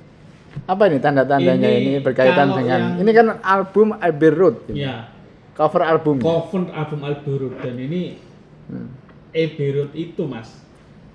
apa 0.62 0.82
ini 0.86 0.98
tanda-tandanya 0.98 1.68
Ini 1.68 1.78
ini, 1.78 1.92
berkaitan 1.98 2.48
dengan 2.52 2.80
yang- 2.92 2.98
ini 2.98 3.10
kan 3.10 3.26
album 3.40 3.88
Abbey 3.94 4.30
Road 4.30 4.56
ini. 4.68 4.82
Iya. 4.82 4.96
cover 5.52 5.82
album 5.82 6.16
Cover 6.16 6.64
album 6.70 7.00
Abbey 7.02 7.34
Road 7.36 7.54
dan 7.58 7.76
ini 7.76 8.16
Hmm. 8.64 8.88
Abbey 9.30 9.68
Road 9.70 9.92
itu 9.92 10.22
Mas 10.22 10.64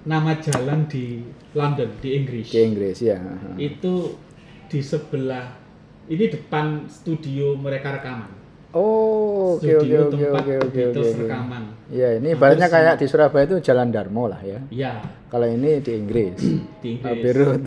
nama 0.04 0.38
jalan 0.38 0.86
di 0.86 1.26
London 1.52 1.90
di 1.98 2.10
Inggris. 2.14 2.48
di 2.48 2.60
Inggris 2.62 2.98
ya 3.00 3.18
Itu 3.56 4.14
di 4.66 4.80
sebelah 4.80 5.58
ini 6.06 6.28
depan 6.28 6.86
studio 6.88 7.56
mereka 7.56 7.94
rekaman. 7.94 8.30
oh 8.72 9.56
oke 9.56 9.64
oke 9.66 9.80
studio 9.80 10.00
oke 10.06 10.26
oke 10.30 10.54
oke 10.62 10.82
oke 10.94 11.08
rekaman. 11.20 11.64
ya 11.90 12.10
ini 12.14 12.32
ibaratnya 12.32 12.68
kayak 12.68 12.96
di 12.96 13.06
Surabaya 13.06 13.44
itu 13.44 13.58
Jalan 13.60 13.90
Darmo 13.90 14.28
lah 14.28 14.40
ya 14.40 14.60
Ya, 14.70 14.94
kalau 15.28 15.46
ini 15.46 15.80
di 15.80 15.92
Inggris 15.94 16.38
di 16.84 16.90
Inggris. 16.94 17.10
Abbey 17.10 17.32
Road. 17.34 17.62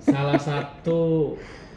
Salah 0.00 0.40
satu 0.40 1.34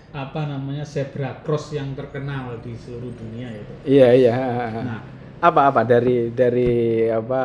apa 0.09 0.45
namanya 0.45 0.85
zebra 0.85 1.41
cross 1.41 1.73
yang 1.73 1.91
terkenal 1.93 2.61
di 2.61 2.77
seluruh 2.77 3.09
dunia 3.11 3.49
itu. 3.49 3.73
iya 3.83 4.13
iya 4.13 4.33
Nah, 4.79 5.01
apa 5.41 5.61
apa 5.67 5.81
dari 5.81 6.29
dari 6.29 6.71
apa 7.09 7.41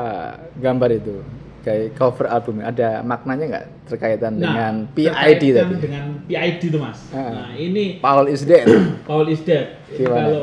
gambar 0.55 0.91
itu 0.93 1.17
kayak 1.59 1.97
cover 1.97 2.29
album 2.29 2.61
ada 2.61 3.01
maknanya 3.01 3.45
nggak 3.49 3.67
terkaitan 3.89 4.37
dengan 4.37 4.85
PID 4.89 5.09
Nah, 5.09 5.17
terkaitan 5.17 5.65
tadi 5.65 5.77
dengan 5.81 6.05
PID 6.23 6.61
itu 6.63 6.79
mas. 6.79 7.01
Ah. 7.11 7.33
Nah 7.33 7.51
ini 7.57 7.99
Paul 7.99 8.29
is 8.29 8.45
dead 8.45 8.69
Paul 9.09 9.27
is 9.27 9.41
dead. 9.43 9.81
Gimana? 9.89 10.13
kalau 10.21 10.43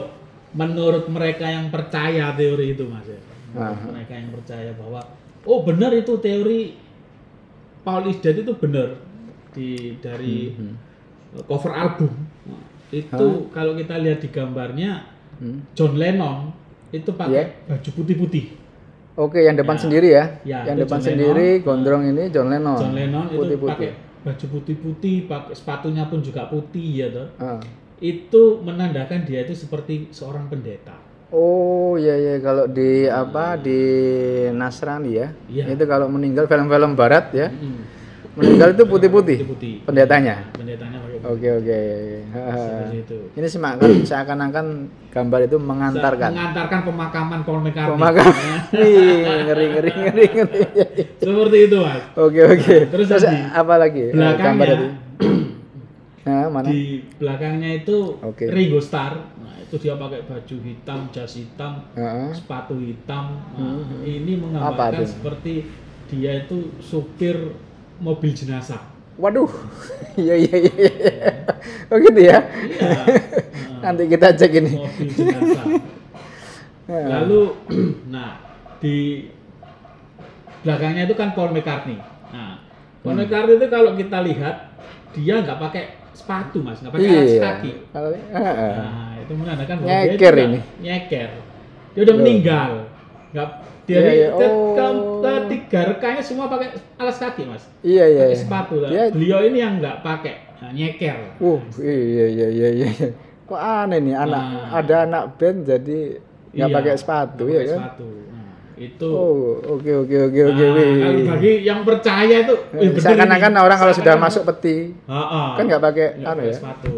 menurut 0.51 1.05
mereka 1.07 1.45
yang 1.45 1.69
percaya 1.69 2.33
teori 2.33 2.73
itu 2.73 2.89
mas 2.89 3.05
ya. 3.05 3.21
Menurut 3.53 3.77
Ah. 3.77 3.85
mereka 3.93 4.13
yang 4.17 4.29
percaya 4.33 4.71
bahwa 4.73 5.01
oh 5.45 5.61
benar 5.61 5.93
itu 5.93 6.17
teori 6.17 6.73
Paul 7.81 8.09
is 8.09 8.17
dead 8.17 8.35
itu 8.35 8.51
benar 8.51 8.97
di 9.55 9.69
dari 9.97 10.51
Hmm. 10.51 10.75
cover 11.47 11.71
album. 11.71 12.11
Itu 12.91 13.49
kalau 13.49 13.73
kita 13.73 13.97
lihat 13.97 14.19
di 14.19 14.29
gambarnya 14.29 15.07
Hmm. 15.35 15.67
John 15.73 15.95
Lennon 15.95 16.51
itu 16.91 17.11
pakai 17.11 17.67
baju 17.67 17.89
putih-putih. 17.91 18.45
Oke, 19.15 19.43
yang 19.43 19.55
depan 19.55 19.75
Ya. 19.75 19.81
sendiri 19.81 20.07
ya. 20.11 20.25
Ya, 20.43 20.59
yang 20.63 20.75
itu 20.75 20.83
depan 20.87 20.99
John 20.99 21.07
sendiri 21.09 21.47
Lennon. 21.59 21.65
gondrong 21.65 22.03
ini 22.05 22.23
John 22.29 22.47
Lennon. 22.47 22.77
John 22.77 22.93
Lennon 22.93 23.25
itu 23.27 23.35
putih-putih. 23.37 23.89
pakai 23.91 23.91
baju 24.23 24.45
putih-putih, 24.49 25.15
pakai 25.25 25.53
sepatunya 25.53 26.03
pun 26.07 26.19
juga 26.19 26.47
putih 26.47 26.87
ya 26.95 27.07
toh. 27.09 27.27
Ah. 27.37 27.59
Itu 27.97 28.59
menandakan 28.59 29.23
dia 29.23 29.43
itu 29.43 29.55
seperti 29.55 30.11
seorang 30.11 30.47
pendeta. 30.47 30.95
Oh 31.31 31.95
iya 31.95 32.15
iya 32.15 32.35
kalau 32.39 32.63
di 32.65 33.07
apa 33.07 33.55
di 33.55 33.79
Nasrani 34.51 35.11
ya. 35.15 35.27
Iya. 35.47 35.73
Itu 35.73 35.83
kalau 35.83 36.07
meninggal 36.07 36.45
film-film 36.45 36.95
barat 36.95 37.31
ya. 37.31 37.47
Mm. 37.49 37.94
Meninggal 38.35 38.75
itu 38.75 38.83
putih-putih. 38.83 39.37
Pendetanya. 39.87 40.51
Pendetanya 40.51 40.99
pakai 40.99 41.17
putih. 41.23 41.31
Oke 41.31 41.47
oke. 41.55 41.79
Ini 43.39 43.47
seakan 43.47 43.91
seakan-akan 44.11 44.65
gambar 45.07 45.39
itu 45.47 45.55
mengantarkan. 45.55 46.29
Mengantarkan 46.35 46.79
pemakaman 46.83 47.39
Paul 47.47 47.59
McCartney. 47.63 47.95
Pemakan. 47.95 48.27
Wih, 48.75 49.23
ngeri 49.47 49.65
ngeri 49.71 49.91
ngeri 49.95 50.25
ngeri. 50.35 50.63
Seperti 51.15 51.57
itu, 51.71 51.77
Mas. 51.79 52.03
Oke 52.19 52.41
oke. 52.43 52.75
Terus 52.91 53.07
Terus 53.07 53.23
apa 53.55 53.73
lagi? 53.79 54.03
Eh, 54.11 54.13
Gambar 54.13 54.67
Belakangnya 54.67 54.67
tadi. 54.67 54.87
Nah, 56.25 56.49
mana? 56.49 56.73
di 56.73 57.05
belakangnya 57.21 57.85
itu 57.85 58.17
Oke. 58.17 58.49
Ringo 58.49 58.81
Starr. 58.81 59.13
Nah, 59.45 59.61
itu 59.61 59.77
dia 59.77 59.93
pakai 59.93 60.25
baju 60.25 60.55
hitam, 60.57 61.05
jas 61.13 61.37
hitam, 61.37 61.85
Heeh. 61.93 62.33
sepatu 62.33 62.81
hitam. 62.81 63.45
Nah, 63.53 63.85
ini 64.01 64.33
menggambarkan 64.33 65.05
seperti 65.05 65.69
dia 66.09 66.41
itu 66.41 66.73
supir 66.81 67.37
mobil 67.97 68.31
jenazah. 68.31 68.81
Waduh. 69.15 69.47
Iya 70.15 70.35
iya 70.37 70.55
iya. 70.55 70.71
iya. 70.71 71.31
Oh 71.87 71.99
gitu 71.99 72.19
ya. 72.19 72.39
Iya. 72.39 72.87
Nah, 72.87 73.05
Nanti 73.83 74.03
kita 74.07 74.31
cek 74.31 74.51
ini. 74.55 74.71
mobil 74.73 75.07
jenazah. 75.09 75.65
Lalu, 77.11 77.41
nah 78.13 78.39
di 78.79 79.27
belakangnya 80.61 81.03
itu 81.03 81.13
kan 81.13 81.33
Paul 81.33 81.51
McCartney. 81.51 81.99
Nah, 82.31 82.63
Paul 83.01 83.13
Hmm. 83.13 83.21
McCartney 83.21 83.55
itu 83.55 83.67
kalau 83.67 83.91
kita 83.93 84.17
lihat 84.21 84.55
dia 85.11 85.35
nggak 85.37 85.59
pakai 85.59 85.83
sepatu 86.11 86.63
mas, 86.63 86.79
nggak 86.79 86.93
pakai 86.93 87.07
alas 87.07 87.27
Iya. 87.29 87.41
kaki. 87.43 87.71
Nah, 87.91 89.13
itu 89.19 89.33
menandakan 89.33 89.75
bahwa 89.79 89.89
Nyeker 89.91 90.33
dia 90.33 90.45
ini. 90.45 90.59
Nyeker. 90.79 91.29
Dia 91.91 92.01
udah 92.01 92.13
Loh. 92.13 92.19
meninggal. 92.21 92.71
Nggak 93.31 93.47
dia 93.85 93.99
di- 93.99 94.17
iya. 94.17 94.27
ke- 94.31 94.45
Oh. 94.45 94.73
ke- 94.73 95.13
ketiga 95.45 95.79
rekannya 95.87 96.19
semua 96.19 96.45
pakai 96.45 96.67
alas 96.95 97.17
kaki 97.17 97.43
mas, 97.43 97.63
Iya 97.79 98.05
iya. 98.07 98.23
pakai 98.23 98.31
iya. 98.31 98.39
sepatu. 98.39 98.75
lah. 98.77 98.89
Dia 98.89 99.03
Beliau 99.09 99.39
ini 99.43 99.57
yang 99.57 99.73
nggak 99.77 99.97
pakai, 100.01 100.33
nah, 100.55 100.71
nyeker. 100.71 101.17
Uh, 101.37 101.59
iya 101.79 102.25
iya 102.27 102.47
iya 102.49 102.69
iya. 102.75 102.89
Kok 103.43 103.55
aneh 103.55 104.01
nih 104.01 104.15
anak 104.15 104.41
Nah. 104.41 104.73
ada 104.73 104.95
anak 105.03 105.23
band 105.35 105.63
jadi 105.63 106.17
nggak 106.51 106.65
Iya, 106.65 106.75
pakai 106.75 106.93
sepatu 106.95 107.43
ya 107.45 107.53
pakai 107.55 107.67
kan? 107.67 107.79
Sepatu. 107.79 108.07
Nah, 108.25 108.49
itu. 108.75 109.07
Oh, 109.07 109.35
oke 109.71 109.91
oke 110.01 110.17
oke 110.25 110.39
oke. 110.45 110.65
Nah, 110.65 110.81
kalau 110.97 111.21
bagi 111.29 111.51
yang 111.61 111.79
percaya 111.81 112.35
itu, 112.41 112.55
wih, 112.71 112.89
bener 112.89 113.01
Seakan-akan 113.01 113.51
ini. 113.51 113.61
orang 113.61 113.77
kalau 113.77 113.93
sudah 113.93 114.15
masuk 114.17 114.43
peti 114.45 114.97
kan 115.05 115.63
nggak 115.63 115.83
pakai 115.83 116.07
anu 116.19 116.41
ya? 116.43 116.53
sepatu. 116.53 116.91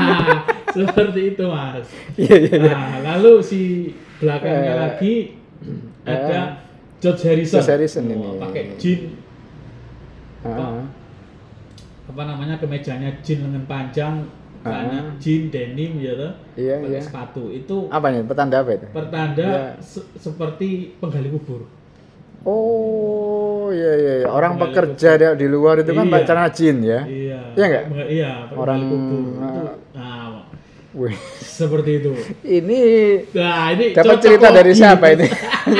Seperti 0.76 1.20
itu 1.30 1.44
mas. 1.44 1.86
Iya 2.16 2.36
iya 2.40 2.54
iya. 2.56 2.72
Nah, 2.72 2.94
lalu 3.14 3.32
si 3.40 3.60
belakangnya 4.18 4.72
Eh. 4.72 4.78
lagi 4.80 5.14
ada 6.02 6.40
George 6.98 7.22
Harrison. 7.22 7.56
George 7.56 7.70
Harrison 7.70 8.04
Oh, 8.04 8.10
ini. 8.10 8.28
Pakai 8.38 8.62
jean 8.76 9.00
Heeh. 10.40 10.82
apa 12.06 12.22
namanya 12.24 12.56
kemejanya 12.56 13.10
jean 13.20 13.38
lengan 13.42 13.64
panjang, 13.64 14.14
celana 14.60 14.98
Ah. 14.98 15.04
jean 15.16 15.48
denim 15.48 15.96
ya 15.96 16.12
toh. 16.14 16.32
Iya 16.54 16.74
pakai 16.78 16.90
iya. 16.90 17.00
sepatu 17.00 17.42
itu 17.48 17.76
Apa 17.88 18.06
nih 18.08 18.24
petanda 18.24 18.56
apa 18.58 18.70
itu? 18.72 18.86
pertanda 18.90 19.46
Iya. 19.46 19.64
se- 19.78 20.08
seperti 20.14 20.68
penggali 20.96 21.28
kubur. 21.28 21.64
Oh 22.42 23.68
iya 23.70 23.92
iya. 23.94 24.12
iya. 24.18 24.26
Orang 24.26 24.56
Penggali 24.56 24.72
pekerja 24.90 25.10
dia 25.14 25.30
di 25.34 25.46
luar 25.46 25.78
itu 25.78 25.92
kan 25.92 26.04
Iya. 26.04 26.12
pakai 26.12 26.26
celana 26.26 26.50
jean 26.50 26.76
ya. 26.80 27.00
Iya. 27.04 27.40
Iya 27.52 27.64
nggak? 27.66 27.84
Penga- 27.86 28.08
Iya, 28.10 28.30
penggali 28.42 28.58
Orang- 28.58 28.82
kubur. 28.82 29.20
Itu, 29.20 29.38
Wih. 29.38 29.89
seperti 31.60 31.90
itu. 31.98 32.10
Ini 32.42 32.80
Nah, 33.32 33.70
ini 33.70 33.84
dapat 33.92 34.18
cerita 34.18 34.50
dari 34.50 34.72
siapa 34.72 35.06
ini? 35.08 35.26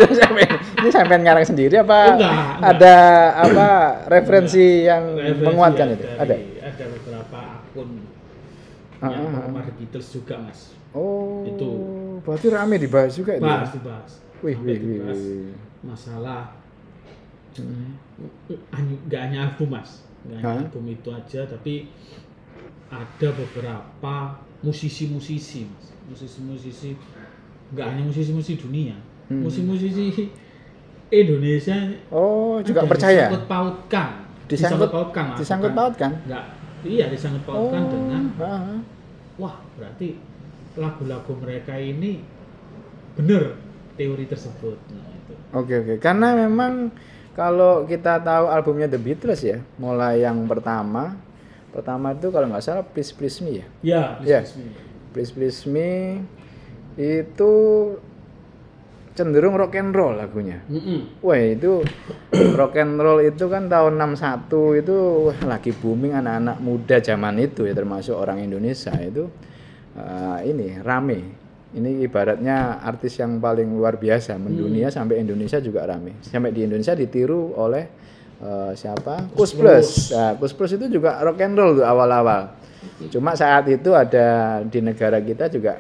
ini? 0.79 0.89
Sampai 0.89 1.19
ngarang 1.19 1.45
sendiri 1.45 1.77
apa 1.77 1.99
enggak, 2.11 2.31
enggak. 2.31 2.71
ada 2.71 2.95
apa 3.39 3.69
referensi 4.09 4.67
yang 4.83 5.03
Referensi 5.13 5.45
menguatkan 5.45 5.87
ya 5.87 5.93
itu? 5.93 6.05
dari- 6.05 6.17
Ada. 6.17 6.37
Ada 6.63 6.85
beberapa 6.89 7.39
akun 7.59 7.89
Ah, 9.01 9.09
yang 9.09 9.33
penggemar 9.33 9.65
The 9.65 9.75
Beatles 9.75 10.09
juga 10.11 10.35
mas. 10.39 10.61
Oh, 10.93 11.41
Itu. 11.43 11.69
berarti 12.21 12.47
rame 12.49 12.77
dibahas 12.77 13.13
juga 13.15 13.33
itu. 13.33 13.41
ya? 13.41 13.49
Bahas 13.51 13.71
dibahas. 13.73 14.11
Wih, 14.41 14.55
Sampai 14.55 14.69
wih, 14.69 14.79
wih, 14.79 14.95
dibahas 14.95 15.19
wih. 15.19 15.53
Masalah 15.81 16.41
Hmm. 17.51 17.97
hanya- 18.71 19.01
nggak 19.05 19.21
hanya 19.23 19.39
album 19.45 19.69
mas, 19.71 19.91
nggak 20.23 20.37
hanya 20.39 20.49
Hah? 20.51 20.63
album 20.63 20.85
itu 20.87 21.09
aja, 21.11 21.41
tapi 21.47 21.75
ada 22.91 23.29
beberapa 23.31 24.15
musisi-musisi 24.61 25.65
musisi-musisi 26.07 26.99
nggak 27.71 27.87
hanya 27.87 28.03
musisi-musisi 28.03 28.59
dunia, 28.59 28.99
Hmm. 29.31 29.47
musisi-musisi 29.47 30.27
Indonesia 31.09 31.75
Oh, 32.11 32.59
juga 32.61 32.83
percaya. 32.85 33.31
disangkut 33.31 33.47
pautkan, 33.47 34.09
Disangkut- 34.51 34.91
pautkan, 34.91 35.27
disangkut 35.39 35.73
pautkan? 35.73 36.11
nggak, 36.25 36.45
iya 36.83 37.07
disangkut 37.07 37.43
pautkan 37.43 37.83
Oh, 37.83 37.91
dengan 37.91 38.23
ah. 38.39 38.79
wah 39.37 39.55
berarti 39.75 40.19
lagu-lagu 40.75 41.31
mereka 41.37 41.75
ini 41.75 42.23
bener 43.15 43.55
teori 43.95 44.27
tersebut 44.27 44.79
nah, 44.89 45.07
itu. 45.11 45.35
Oke 45.53 45.75
oke, 45.79 45.95
karena 45.99 46.35
memang 46.37 46.91
kalau 47.33 47.87
kita 47.87 48.19
tahu 48.19 48.51
albumnya 48.51 48.87
The 48.87 48.99
Beatles 48.99 49.43
ya, 49.43 49.59
mulai 49.77 50.23
yang 50.23 50.47
pertama, 50.47 51.15
pertama 51.71 52.13
itu 52.15 52.29
kalau 52.35 52.47
nggak 52.51 52.63
salah 52.63 52.85
Please 52.85 53.15
Please 53.15 53.39
Me 53.43 53.63
ya, 53.63 53.67
ya 53.81 54.03
Iya. 54.23 54.41
Please 54.43 54.55
Please 54.55 54.55
Me. 54.59 54.71
Please 55.11 55.33
Please 55.35 55.61
Me 55.67 55.91
itu 57.01 57.53
cenderung 59.15 59.59
rock 59.59 59.77
and 59.77 59.93
roll 59.93 60.17
lagunya. 60.17 60.65
Mm-mm. 60.71 61.21
Wah 61.21 61.37
itu 61.37 61.83
rock 62.59 62.79
and 62.81 62.97
roll 62.97 63.21
itu 63.21 63.45
kan 63.53 63.69
tahun 63.69 64.01
61 64.01 64.81
itu 64.81 64.97
wah, 65.29 65.39
lagi 65.45 65.73
booming 65.77 66.17
anak-anak 66.17 66.57
muda 66.63 66.97
zaman 67.05 67.37
itu 67.43 67.69
ya 67.69 67.75
termasuk 67.77 68.17
orang 68.17 68.41
Indonesia 68.41 68.95
itu 68.97 69.29
eh, 69.99 70.39
ini 70.49 70.81
rame. 70.81 71.21
Ini 71.71 72.03
ibaratnya 72.03 72.83
artis 72.83 73.23
yang 73.23 73.39
paling 73.39 73.71
luar 73.71 73.95
biasa 73.95 74.35
mendunia 74.43 74.91
sampai 74.91 75.23
Indonesia 75.23 75.63
juga 75.63 75.87
rame. 75.87 76.19
Sampai 76.19 76.51
di 76.51 76.67
Indonesia 76.67 76.99
ditiru 76.99 77.55
oleh 77.55 77.87
eh, 78.41 78.73
siapa? 78.75 79.29
Kus 79.33 79.53
Plus. 79.53 80.11
Nah, 80.11 80.35
Kus 80.37 80.53
Plus 80.53 80.73
itu 80.73 80.87
juga 80.89 81.21
rock 81.21 81.41
and 81.41 81.55
roll 81.55 81.77
tuh 81.77 81.87
awal-awal. 81.87 82.57
Cuma 83.09 83.37
saat 83.37 83.69
itu 83.69 83.93
ada 83.93 84.27
di 84.65 84.81
negara 84.81 85.21
kita 85.21 85.49
juga 85.49 85.77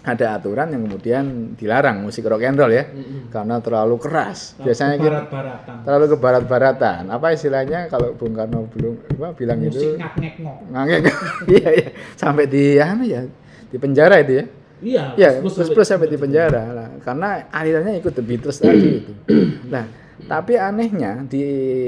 ada 0.00 0.32
aturan 0.32 0.72
yang 0.72 0.88
kemudian 0.88 1.24
dilarang 1.60 2.00
musik 2.00 2.24
rock 2.24 2.40
and 2.40 2.56
roll 2.56 2.72
ya 2.72 2.88
Mm-mm. 2.88 3.28
karena 3.28 3.60
terlalu 3.60 4.00
keras. 4.00 4.56
Biasanya 4.56 4.96
kita 4.96 5.28
barat-baratan 5.28 5.76
terlalu 5.84 6.04
ke 6.08 6.16
barat-baratan. 6.16 7.00
Apa 7.12 7.26
istilahnya 7.30 7.84
kalau 7.86 8.16
Bung 8.16 8.32
Karno 8.32 8.64
belum 8.64 8.96
apa 9.20 9.36
bilang 9.36 9.60
musik 9.60 9.76
itu 9.76 10.00
ngok 10.40 10.56
ngangek. 10.72 11.00
Iya 11.52 11.68
iya 11.76 11.88
sampai 12.16 12.44
di 12.48 12.80
anu 12.80 13.04
ya 13.04 13.22
di 13.70 13.76
penjara 13.76 14.18
itu 14.24 14.32
ya. 14.40 14.44
iya 14.80 15.02
Iya, 15.12 15.30
plus 15.44 15.52
plus 15.52 15.68
plus 15.68 15.84
sampai 15.86 16.08
di 16.08 16.16
penjara 16.16 16.72
lah. 16.72 16.88
Karena 17.04 17.44
alirannya 17.52 18.00
ikut 18.00 18.16
The 18.16 18.24
Beatles 18.24 18.56
tadi 18.56 19.04
itu. 19.04 19.12
Nah, 19.70 19.84
tapi 20.28 20.58
anehnya 20.58 21.24
di 21.24 21.44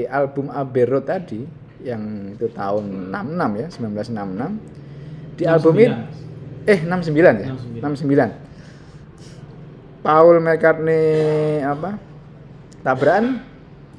album 0.07 0.49
Abbey 0.49 0.85
Road 0.87 1.05
tadi 1.05 1.43
yang 1.83 2.33
itu 2.33 2.47
tahun 2.55 3.11
66 3.11 3.59
ya, 3.59 3.67
1966 3.69 5.37
di 5.37 5.43
album 5.49 5.75
itu 5.75 5.91
eh 6.63 6.79
69 6.79 7.43
ya? 7.43 7.47
69. 7.83 8.31
Paul 10.03 10.39
McCartney 10.39 11.63
apa? 11.63 11.99
Tabrakan 12.83 13.39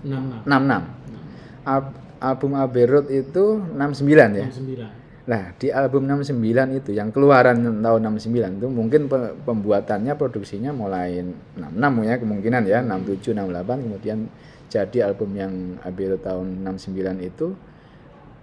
66 0.05 0.45
66. 0.49 1.65
Al- 1.65 1.93
album 2.21 2.53
Abbey 2.57 2.85
Road 2.89 3.07
itu 3.13 3.45
69 3.73 4.33
ya. 4.33 4.47
69 4.49 5.04
Nah, 5.25 5.57
di 5.57 5.73
album 5.73 6.05
69 6.05 6.37
itu 6.85 6.93
yang 6.93 7.09
keluaran 7.09 7.81
tahun 7.81 8.01
69 8.13 8.61
itu 8.61 8.67
mungkin 8.69 9.09
pe- 9.09 9.33
pembuatannya 9.41 10.13
produksinya 10.21 10.69
mulai 10.77 11.25
66 11.57 12.05
ya 12.05 12.15
kemungkinan 12.21 12.63
ya 12.69 12.79
67 12.85 13.33
68 13.33 13.85
kemudian 13.89 14.29
jadi 14.69 15.09
album 15.09 15.33
yang 15.33 15.81
Road 15.81 16.21
tahun 16.21 16.47
69 16.69 17.25
itu 17.25 17.57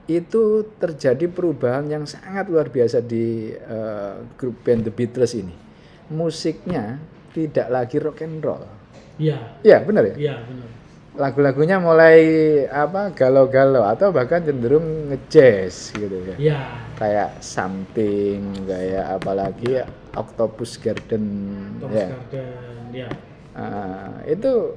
itu 0.09 0.43
terjadi 0.81 1.29
perubahan 1.29 1.85
yang 1.85 2.03
sangat 2.09 2.49
luar 2.49 2.73
biasa 2.73 3.05
di 3.05 3.53
eh, 3.53 4.15
grup 4.35 4.65
band 4.65 4.89
The 4.89 4.91
Beatles 4.91 5.37
ini. 5.37 5.53
Musiknya 6.09 6.97
tidak 7.31 7.69
lagi 7.69 8.01
rock 8.01 8.25
and 8.25 8.41
roll. 8.41 8.65
iya 9.21 9.37
Iya, 9.61 9.85
benar 9.85 10.03
ya? 10.09 10.15
iya 10.17 10.35
benar 10.41 10.67
Lagu-lagunya 11.21 11.77
mulai 11.77 12.17
apa 12.65 13.13
galau-galau 13.13 13.85
atau 13.85 14.09
bahkan 14.09 14.41
cenderung 14.41 15.13
ngejazz 15.13 15.93
gitu 15.93 16.17
ya. 16.25 16.35
Iya. 16.41 16.59
Kayak 16.97 17.29
something 17.39 18.65
kayak 18.65 19.21
apalagi 19.21 19.85
Octopus 20.17 20.81
Garden 20.81 21.25
Thomas 21.77 21.93
ya. 21.93 22.07
Garden 22.09 22.49
ya 22.91 23.09
Ah, 23.51 24.17
itu 24.25 24.73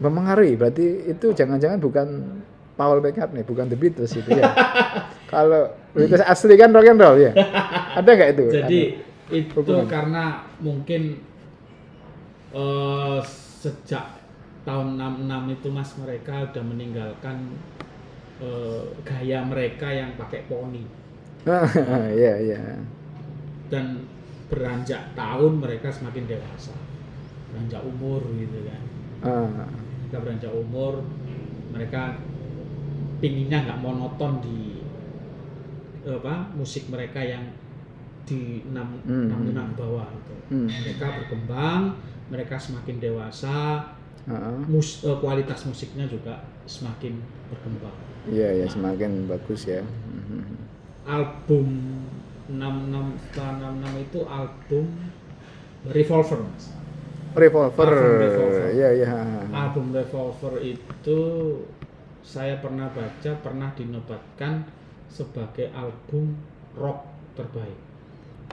memengaruhi. 0.00 0.56
Berarti 0.56 0.86
itu 1.06 1.30
jangan-jangan 1.30 1.78
bukan 1.78 2.08
Paul 2.74 3.00
McCartney 3.00 3.44
bukan 3.44 3.68
The 3.68 3.78
Beatles 3.78 4.12
itu 4.12 4.30
ya. 4.32 4.50
Kalau 5.32 5.70
Beatles 5.92 6.24
asli 6.24 6.56
kan 6.56 6.72
rock 6.72 6.88
and 6.88 6.98
roll 6.98 7.16
ya? 7.20 7.32
Ada 7.94 8.10
nggak 8.10 8.30
itu? 8.34 8.44
Jadi 8.50 8.80
Anu, 9.28 9.36
itu 9.36 9.52
hubungan. 9.60 9.86
karena 9.86 10.24
mungkin 10.58 11.20
eh, 12.50 13.18
sejak 13.60 14.15
tahun 14.66 14.98
66 14.98 15.54
itu 15.54 15.68
mas 15.70 15.90
mereka 15.96 16.34
udah 16.44 16.64
meninggalkan 16.66 17.36
eh, 18.38 18.82
gaya 19.00 19.38
mereka 19.40 19.86
yang 19.86 20.10
pakai 20.18 20.44
poni 20.44 20.82
Iya 22.12 22.34
iya 22.42 22.60
dan 23.66 24.02
beranjak 24.46 25.14
tahun 25.14 25.58
mereka 25.58 25.86
semakin 25.86 26.26
dewasa 26.26 26.74
beranjak 27.48 27.82
umur 27.82 28.20
gitu 28.34 28.58
kan 28.62 28.82
Ah, 29.22 29.46
mereka 30.02 30.16
beranjak 30.20 30.52
umur 30.52 31.02
mereka 31.70 32.18
pinginnya 33.16 33.64
nggak 33.64 33.80
monoton 33.80 34.42
di 34.42 34.82
apa 36.06 36.50
musik 36.54 36.86
mereka 36.86 37.18
yang 37.18 37.42
di 38.22 38.62
enam 38.66 38.98
Hmm. 39.02 39.30
enam 39.30 39.40
enam 39.50 39.68
bawah 39.74 40.06
gitu. 40.10 40.34
Hmm. 40.50 40.66
mereka 40.70 41.06
berkembang 41.22 41.82
mereka 42.26 42.54
semakin 42.54 42.98
dewasa 42.98 43.82
ah, 44.28 44.56
mus, 44.66 45.04
eh, 45.04 45.16
kualitas 45.20 45.62
musiknya 45.68 46.08
juga 46.08 46.44
semakin 46.66 47.20
berkembang. 47.52 47.96
Iya 48.26 48.64
ya 48.64 48.66
semakin 48.66 49.30
bagus 49.30 49.68
ya. 49.70 49.82
Mhm. 49.86 50.66
album 51.06 51.66
66 52.50 53.14
setelah 53.30 53.78
66 53.78 54.02
itu 54.02 54.20
album 54.26 54.84
Revolver 55.86 56.38
mas. 56.42 56.66
Revolver. 57.38 57.86
Iya 58.74 58.88
iya 58.90 59.10
album 59.54 59.94
Revolver 59.94 60.58
itu 60.58 61.20
saya 62.26 62.58
pernah 62.58 62.90
baca 62.90 63.30
pernah 63.38 63.70
dinobatkan 63.78 64.66
sebagai 65.06 65.70
album 65.70 66.34
rock 66.74 67.06
terbaik. 67.38 67.85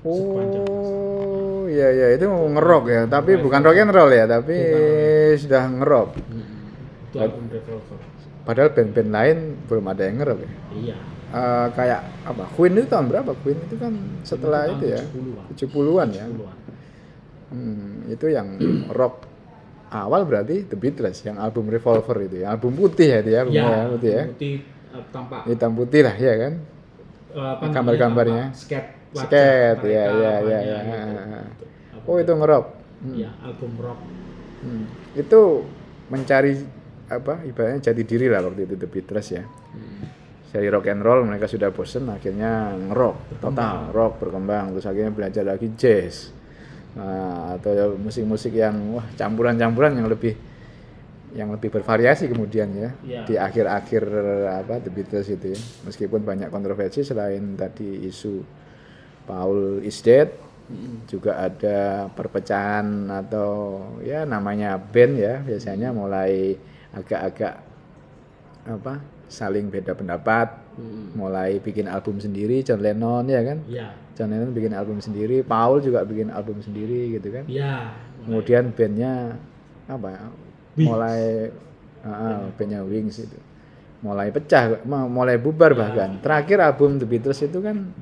Oh, 0.03 1.63
iya 1.71 1.87
iya 1.95 2.07
itu 2.19 2.27
ngerok 2.27 2.83
ya, 2.91 3.01
tapi 3.07 3.39
bukan 3.39 3.59
rock 3.63 3.77
and 3.79 3.91
roll 3.95 4.11
ya, 4.11 4.27
tapi 4.27 4.55
Bukan. 4.55 5.39
sudah 5.39 5.63
ngerok. 5.79 6.09
album 7.13 7.43
Padahal 8.43 8.69
band-band 8.75 9.11
lain 9.15 9.37
belum 9.71 9.85
ada 9.87 10.03
yang 10.03 10.17
ngerok 10.19 10.39
ya. 10.43 10.51
iya 10.75 10.95
Eh, 11.33 11.67
kayak 11.73 12.29
apa? 12.29 12.45
Queen 12.53 12.77
itu 12.77 12.85
tahun 12.85 13.09
berapa? 13.09 13.33
Queen 13.41 13.57
itu 13.65 13.73
kan 13.81 13.89
setelah 14.21 14.69
Itu 14.69 14.85
itu 14.85 14.85
ya, 14.93 15.01
tahun 15.01 15.49
70-an 15.57 16.07
ya. 16.13 16.25
70-an. 16.29 16.57
Hmm, 17.49 17.89
itu 18.05 18.25
yang 18.29 18.47
rock 18.99 19.25
awal 19.89 20.29
berarti 20.29 20.69
The 20.69 20.77
Beatles 20.77 21.25
yang 21.25 21.41
album 21.41 21.73
Revolver 21.73 22.21
itu 22.21 22.45
ya, 22.45 22.53
album 22.53 22.77
putih 22.77 23.09
ya 23.09 23.17
itu 23.25 23.29
ya, 23.33 23.39
albumnya 23.45 23.65
ya, 23.65 23.73
ya, 23.73 23.89
putih 23.89 24.11
ya. 24.13 24.23
putih 24.29 24.53
eh, 24.93 25.03
tampak 25.09 25.41
Hitam 25.49 25.71
putih 25.73 26.01
lah 26.05 26.15
ya 26.17 26.33
kan. 26.37 26.53
namanya, 27.33 27.69
gambar-gambarnya. 27.73 28.45
skate 28.53 28.89
mereka, 29.15 29.85
ya, 29.85 30.03
ya, 30.09 30.33
ya, 30.41 30.59
ya. 30.59 30.79
gitu. 30.81 31.65
Album 31.93 32.05
Oh, 32.05 32.17
itu 32.17 32.33
ngerok. 32.33 32.65
Hmm. 33.03 33.15
ya 33.15 33.29
album 33.41 33.71
rock 33.77 33.99
Hmm. 34.63 34.87
Itu 35.11 35.67
mencari 36.07 36.55
apa 37.05 37.43
ibaratnya 37.43 37.83
jati 37.83 38.03
diri 38.03 38.31
lah 38.31 38.39
waktu 38.41 38.63
itu 38.63 38.75
The 38.75 38.87
Beatles 38.87 39.27
ya. 39.29 39.43
Dari 40.49 40.69
rock 40.69 40.87
and 40.87 41.01
roll 41.01 41.25
mereka 41.25 41.45
sudah 41.45 41.67
bosen 41.69 42.07
akhirnya 42.07 42.71
ngerok 42.71 43.41
total 43.41 43.89
rock 43.89 44.21
berkembang 44.21 44.71
terus 44.71 44.85
akhirnya 44.85 45.09
belajar 45.09 45.43
lagi 45.43 45.73
jazz 45.73 46.31
Nah, 46.93 47.57
atau 47.57 47.97
musik-musik 47.97 48.53
yang 48.53 48.93
wah 48.93 49.05
campuran-campuran 49.11 49.97
yang 49.97 50.05
lebih 50.05 50.37
yang 51.33 51.49
lebih 51.49 51.73
bervariasi 51.73 52.29
kemudian 52.29 52.69
ya 52.71 52.89
Ya. 53.01 53.21
di 53.25 53.33
akhir-akhir 53.33 54.03
apa 54.61 54.77
The 54.77 54.91
Beatles 54.93 55.25
itu 55.27 55.45
ya 55.51 55.59
meskipun 55.83 56.21
banyak 56.21 56.47
kontroversi 56.47 57.01
selain 57.01 57.57
tadi 57.57 58.05
isu 58.05 58.45
Paul 59.23 59.83
is 59.83 59.99
dead. 60.03 60.33
Juga 61.05 61.37
ada 61.37 62.07
perpecahan 62.15 63.11
atau 63.11 63.79
ya 64.01 64.23
namanya 64.23 64.79
band 64.79 65.19
ya 65.19 65.43
biasanya 65.43 65.91
mulai 65.93 66.57
agak-agak 66.95 67.61
apa 68.63 69.03
saling 69.27 69.67
beda 69.69 69.93
pendapat. 69.93 70.63
Mm. 70.73 71.13
mulai 71.13 71.61
bikin 71.61 71.85
album 71.85 72.17
sendiri 72.17 72.65
John 72.65 72.81
Lennon 72.81 73.29
ya 73.29 73.45
kan? 73.45 73.61
Ya, 73.69 73.93
John 74.17 74.33
Lennon 74.33 74.57
bikin 74.57 74.73
album 74.73 74.97
sendiri 74.97 75.45
Paul 75.45 75.85
juga 75.85 76.01
bikin 76.01 76.33
album 76.33 76.65
sendiri 76.65 77.13
gitu 77.13 77.29
kan? 77.29 77.45
Ya. 77.45 77.93
kemudian 78.25 78.73
bandnya 78.73 79.37
apa 79.85 80.07
ya, 80.15 80.25
Wings. 80.73 80.87
mulai 80.89 81.21
ah, 82.01 82.09
ah, 82.09 82.39
bandnya 82.57 82.81
Wings 82.81 83.21
itu. 83.21 83.37
Mulai 84.01 84.33
pecah 84.33 84.81
mulai 84.87 85.37
bubar 85.37 85.77
bahkan. 85.77 86.17
Terakhir 86.25 86.57
album 86.59 86.97
The 86.97 87.05
Beatles 87.05 87.39
itu 87.45 87.61
kan 87.61 87.93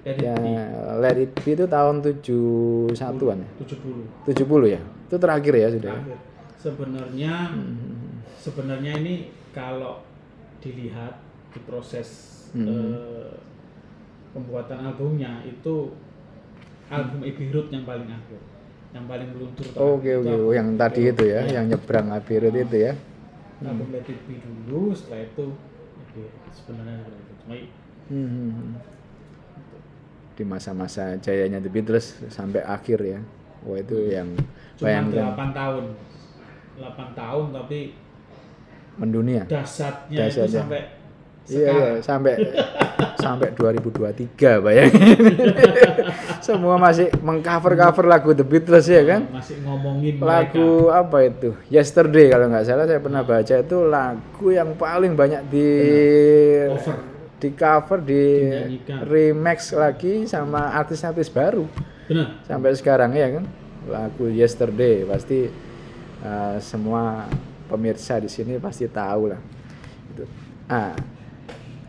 Let 0.00 0.16
it 0.16 0.24
ya 0.24 0.34
be. 0.34 0.52
Let 0.98 1.16
It 1.16 1.32
Be 1.36 1.50
itu 1.52 1.64
tahun 1.66 2.00
71-an 2.00 3.36
ya 3.36 3.50
70. 3.60 4.32
70 4.32 4.74
ya 4.74 4.80
itu 4.80 5.16
terakhir 5.16 5.54
ya 5.54 5.68
sudah 5.68 5.90
ya? 5.90 5.96
Terakhir. 6.00 6.18
Sebenarnya 6.56 7.34
Hmm. 7.50 8.20
sebenarnya 8.36 8.92
ini 8.96 9.14
kalau 9.50 10.00
dilihat 10.60 11.20
di 11.50 11.60
proses 11.64 12.08
Hmm. 12.52 12.66
eh, 12.66 13.32
pembuatan 14.30 14.84
albumnya 14.84 15.42
itu 15.42 15.94
album 16.88 17.22
Road 17.22 17.68
yang 17.70 17.84
paling 17.84 18.08
akhir, 18.08 18.40
yang 18.90 19.04
paling 19.06 19.28
meluncur. 19.30 19.66
oke 19.70 20.02
Itu 20.02 20.18
oke 20.18 20.32
Oh, 20.48 20.50
yang 20.50 20.74
tadi 20.74 21.06
itu 21.06 21.22
Road. 21.22 21.32
ya 21.32 21.40
yang 21.50 21.64
nyebrang 21.68 22.10
Abbey 22.10 22.36
Road 22.38 22.56
itu 22.56 22.76
ya 22.80 22.92
album 23.62 23.88
Let 23.92 24.06
It 24.06 24.20
Be 24.26 24.34
dulu, 24.38 24.90
setelah 24.92 25.22
itu 25.22 25.44
Road. 26.16 26.32
sebenarnya 26.50 26.96
seperti 27.02 27.22
itu. 27.22 27.34
Cuma 27.38 27.54
Hmm. 28.10 28.74
Di 30.34 30.42
masa-masa 30.46 31.16
jayanya 31.20 31.60
The 31.60 31.70
Beatles 31.70 32.16
sampai 32.32 32.64
akhir 32.64 32.98
ya 33.02 33.20
wah 33.66 33.76
itu 33.76 34.08
yang 34.08 34.32
cuma 34.80 34.88
bayangkan 34.88 35.36
8 35.36 35.52
tahun, 35.52 35.84
8 36.80 37.20
tahun 37.20 37.44
tapi 37.52 37.78
mendunia 38.96 39.42
dasarnya, 39.44 40.16
itu 40.16 40.20
Dasarnya. 40.20 40.60
sampai 40.64 40.80
Iya, 41.50 41.66
iya, 41.74 41.88
sampai 41.98 42.34
sampai 43.24 43.50
2023 43.58 44.62
bayangin. 44.62 45.18
Semua 46.46 46.78
masih 46.78 47.10
mengcover-cover 47.18 48.06
lagu 48.06 48.30
The 48.38 48.46
Beatles 48.46 48.86
ya 48.86 49.02
kan? 49.02 49.26
masih 49.34 49.58
ngomongin 49.66 50.14
mereka. 50.14 50.30
Lagu 50.30 50.94
apa 50.94 51.18
itu? 51.26 51.50
Yesterday 51.66 52.30
kalau 52.30 52.54
nggak 52.54 52.64
salah 52.70 52.86
saya 52.86 53.02
pernah 53.02 53.26
baca 53.26 53.54
itu 53.56 53.76
lagu 53.82 54.46
yang 54.54 54.78
paling 54.78 55.18
banyak 55.18 55.42
di. 55.50 55.68
Di 57.40 57.50
cover 57.56 57.98
di 58.04 58.24
Dinyanyikan. 58.44 58.98
remix 59.08 59.72
lagi 59.72 60.28
sama 60.28 60.76
artis-artis 60.76 61.32
baru 61.32 61.64
Benar. 62.04 62.44
sampai 62.44 62.70
sekarang 62.76 63.10
ya 63.16 63.40
kan? 63.40 63.44
Lagu 63.88 64.28
Yesterday 64.28 65.08
pasti 65.08 65.48
uh, 66.20 66.60
semua 66.60 67.24
pemirsa 67.66 68.20
di 68.20 68.28
sini 68.28 68.60
pasti 68.60 68.84
tahu 68.84 69.32
lah. 69.32 69.40
Itu. 70.12 70.24
Ah, 70.68 70.92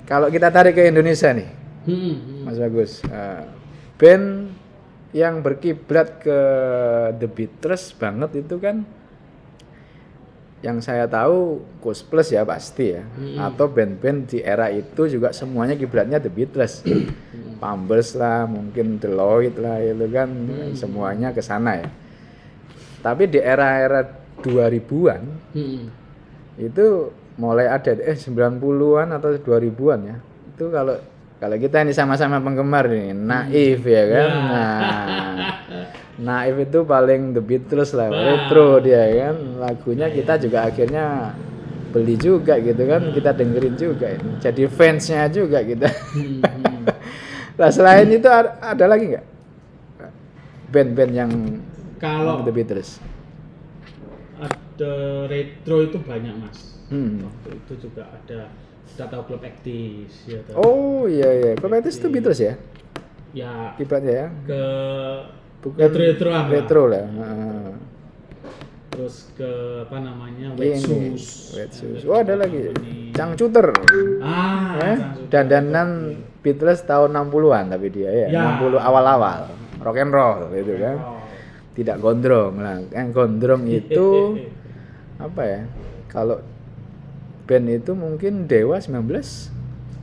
kalau 0.07 0.31
kita 0.31 0.47
tarik 0.47 0.73
ke 0.73 0.87
Indonesia 0.87 1.29
nih, 1.35 1.49
Hmm, 1.81 2.13
hmm. 2.13 2.41
Mas 2.45 2.61
Bagus, 2.61 3.01
uh, 3.09 3.43
band 3.97 4.53
yang 5.11 5.41
berkiblat 5.41 6.21
ke 6.21 6.39
The 7.17 7.27
Beatles 7.27 7.91
banget 7.91 8.45
itu 8.45 8.55
kan 8.61 8.85
yang 10.61 10.77
saya 10.77 11.09
tahu 11.09 11.57
Ghost 11.81 12.05
Plus 12.07 12.29
ya 12.29 12.45
pasti 12.45 12.93
ya. 12.93 13.01
Atau 13.37 13.65
band-band 13.65 14.29
di 14.29 14.39
era 14.39 14.69
itu 14.69 15.09
juga 15.09 15.33
semuanya 15.33 15.73
kiblatnya 15.73 16.21
The 16.21 16.29
Beatles. 16.29 16.85
Pampers 17.57 18.13
lah 18.13 18.45
mungkin 18.45 18.97
Deloitte 18.97 19.57
lah 19.57 19.77
itu 19.77 20.05
kan 20.09 20.29
semuanya 20.73 21.29
ke 21.29 21.41
sana 21.41 21.81
ya. 21.81 21.89
Tapi 23.01 23.25
di 23.25 23.37
era-era 23.37 24.05
2000-an 24.41 25.21
Hmm. 25.53 25.89
itu 26.57 27.09
mulai 27.37 27.65
ada 27.65 27.93
eh 27.97 28.13
90-an 28.13 29.09
atau 29.13 29.29
2000-an 29.33 29.99
ya. 30.05 30.17
Itu 30.53 30.69
kalau 30.69 30.97
kalau 31.37 31.57
kita 31.57 31.81
ini 31.81 31.89
sama-sama 31.89 32.37
penggemar 32.37 32.85
nih, 32.85 33.17
naif 33.17 33.81
ya 33.81 34.03
kan. 34.05 34.29
Nah, 34.29 35.33
naif 36.19 36.55
itu 36.59 36.79
paling 36.83 37.31
The 37.35 37.41
Beatles 37.43 37.91
lah, 37.95 38.09
retro 38.11 38.79
dia 38.83 39.03
kan. 39.29 39.35
Lagunya 39.61 40.07
kita 40.11 40.35
juga 40.41 40.67
akhirnya 40.67 41.35
beli 41.91 42.15
juga 42.15 42.55
gitu 42.59 42.83
kan, 42.87 43.11
kita 43.11 43.31
dengerin 43.35 43.75
juga 43.75 44.07
ini. 44.15 44.39
Jadi 44.39 44.63
fansnya 44.67 45.27
juga 45.31 45.59
kita. 45.63 45.87
Hmm, 46.15 46.41
hmm. 46.57 46.83
Nah 47.59 47.69
selain 47.69 48.07
itu 48.09 48.27
ada, 48.27 48.57
ada 48.63 48.85
lagi 48.87 49.11
nggak 49.11 49.25
band-band 50.71 51.11
yang 51.13 51.31
Kalau 51.99 52.41
The 52.41 52.51
Beatles? 52.51 52.97
ada 54.41 55.29
retro 55.29 55.85
itu 55.85 55.97
banyak 56.01 56.33
mas. 56.41 56.73
Hmm. 56.89 57.21
Waktu 57.21 57.49
itu 57.61 57.73
juga 57.87 58.09
ada 58.09 58.49
kita 58.89 59.05
tahu 59.07 59.21
klub 59.29 59.43
Actis 59.45 60.25
ya. 60.25 60.41
tahu. 60.43 60.55
Oh 60.57 61.01
iya 61.05 61.29
iya, 61.31 61.51
kalau 61.55 61.77
itu 61.77 61.89
itu 61.93 62.07
Beatles 62.09 62.41
ya, 62.41 62.53
Ya 63.31 63.71
kiblatnya 63.79 64.11
ya. 64.11 64.27
ke 64.43 64.63
Bukan 65.61 65.77
retro 65.77 66.01
retroan 66.01 66.33
lah. 66.33 66.45
retro 66.49 66.81
lah. 66.85 67.05
Terus 68.91 69.31
ke 69.33 69.49
apa 69.87 69.97
namanya 69.97 70.51
Wetsus. 70.53 71.55
Wetsus. 71.55 72.03
Oh 72.03 72.19
ada 72.19 72.35
lagi, 72.35 72.69
Company. 72.69 73.15
Cangcuter. 73.15 73.67
Ah, 74.19 74.75
Eh? 74.83 74.97
Cangcuter. 74.99 75.29
Dandanan 75.31 75.89
Beatles 76.41 76.81
tahun 76.83 77.13
60-an 77.15 77.65
tapi 77.71 77.87
dia 77.87 78.09
ya, 78.09 78.27
Ya. 78.27 78.43
60 78.59 78.75
awal-awal. 78.75 79.47
Rock 79.79 79.97
and 79.97 80.11
roll 80.11 80.49
gitu 80.51 80.75
kan. 80.77 80.97
Oh. 80.99 81.17
Tidak 81.71 81.97
gondrong 81.97 82.53
lah. 82.59 82.77
Yang 82.91 83.07
gondrong 83.15 83.63
itu 83.65 84.07
apa 85.25 85.41
ya? 85.41 85.61
Kalau 86.05 86.43
band 87.47 87.67
itu 87.71 87.91
mungkin 87.93 88.45
Dewa 88.45 88.75
19 88.75 89.07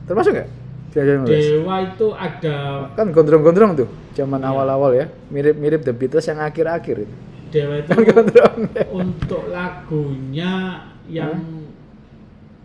termasuk 0.05 0.33
nggak? 0.33 0.49
Dewa 0.89 1.21
19? 1.21 1.29
Dewa 1.29 1.75
itu 1.85 2.07
ada 2.17 2.55
Kan 2.97 3.13
gondrong-gondrong 3.13 3.71
tuh 3.77 3.89
zaman 4.17 4.41
awal-awal 4.41 4.97
ya. 4.97 5.05
Mirip-mirip 5.29 5.85
The 5.85 5.93
Beatles 5.93 6.25
yang 6.25 6.41
akhir-akhir 6.41 7.05
itu. 7.05 7.15
Dewa 7.49 7.73
itu 7.81 7.89
Kan 7.89 8.01
gondrong. 8.05 8.57
untuk 8.89 9.43
lagunya 9.53 10.85
yang 11.05 11.37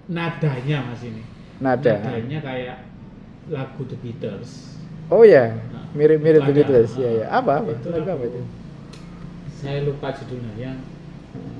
nadanya 0.08 0.84
mas 0.88 1.00
ini. 1.04 1.22
Nada. 1.60 2.00
Nadanya 2.00 2.38
kayak 2.40 2.76
lagu 3.48 3.82
The 3.84 3.96
Beatles. 4.00 4.76
Oh 5.12 5.20
ya, 5.20 5.52
mirip-mirip 5.92 6.48
The. 6.48 6.52
Beatles. 6.52 6.96
Ya 6.96 7.10
ya. 7.24 7.26
Apa 7.28 7.60
apa? 7.60 7.76
Itu 7.76 7.88
Lagu 7.92 8.08
apa 8.08 8.24
itu? 8.24 8.40
Saya 9.52 9.84
lupa 9.84 10.12
judulnya 10.12 10.52
yang 10.60 10.78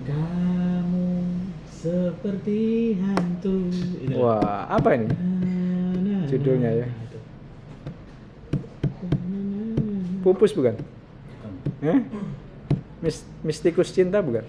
kamu 0.05 1.09
seperti 1.69 2.97
hantu. 3.01 3.69
Wah, 4.17 4.69
apa 4.69 4.89
ini? 4.97 5.09
Judulnya 6.35 6.71
ya. 6.75 6.87
itu. 6.91 7.19
Pupus 10.27 10.51
bukan? 10.51 10.75
Eh? 11.85 12.01
Mis- 13.05 13.29
Mistikus 13.45 13.93
cinta 13.93 14.19
bukan? 14.25 14.43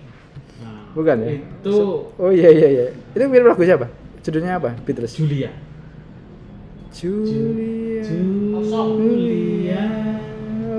Nah, 0.63 0.89
Bukan 0.95 1.15
ya? 1.21 1.29
Itu 1.37 2.09
Oh 2.15 2.31
iya 2.31 2.49
iya 2.49 2.67
iya. 2.71 2.85
Itu 3.13 3.27
mirip 3.29 3.45
lagu 3.45 3.61
siapa? 3.61 3.91
Judulnya 4.25 4.57
apa? 4.57 4.73
Beatles. 4.81 5.13
Julia. 5.13 5.51
Julia. 6.89 8.01
Julia. 8.01 9.83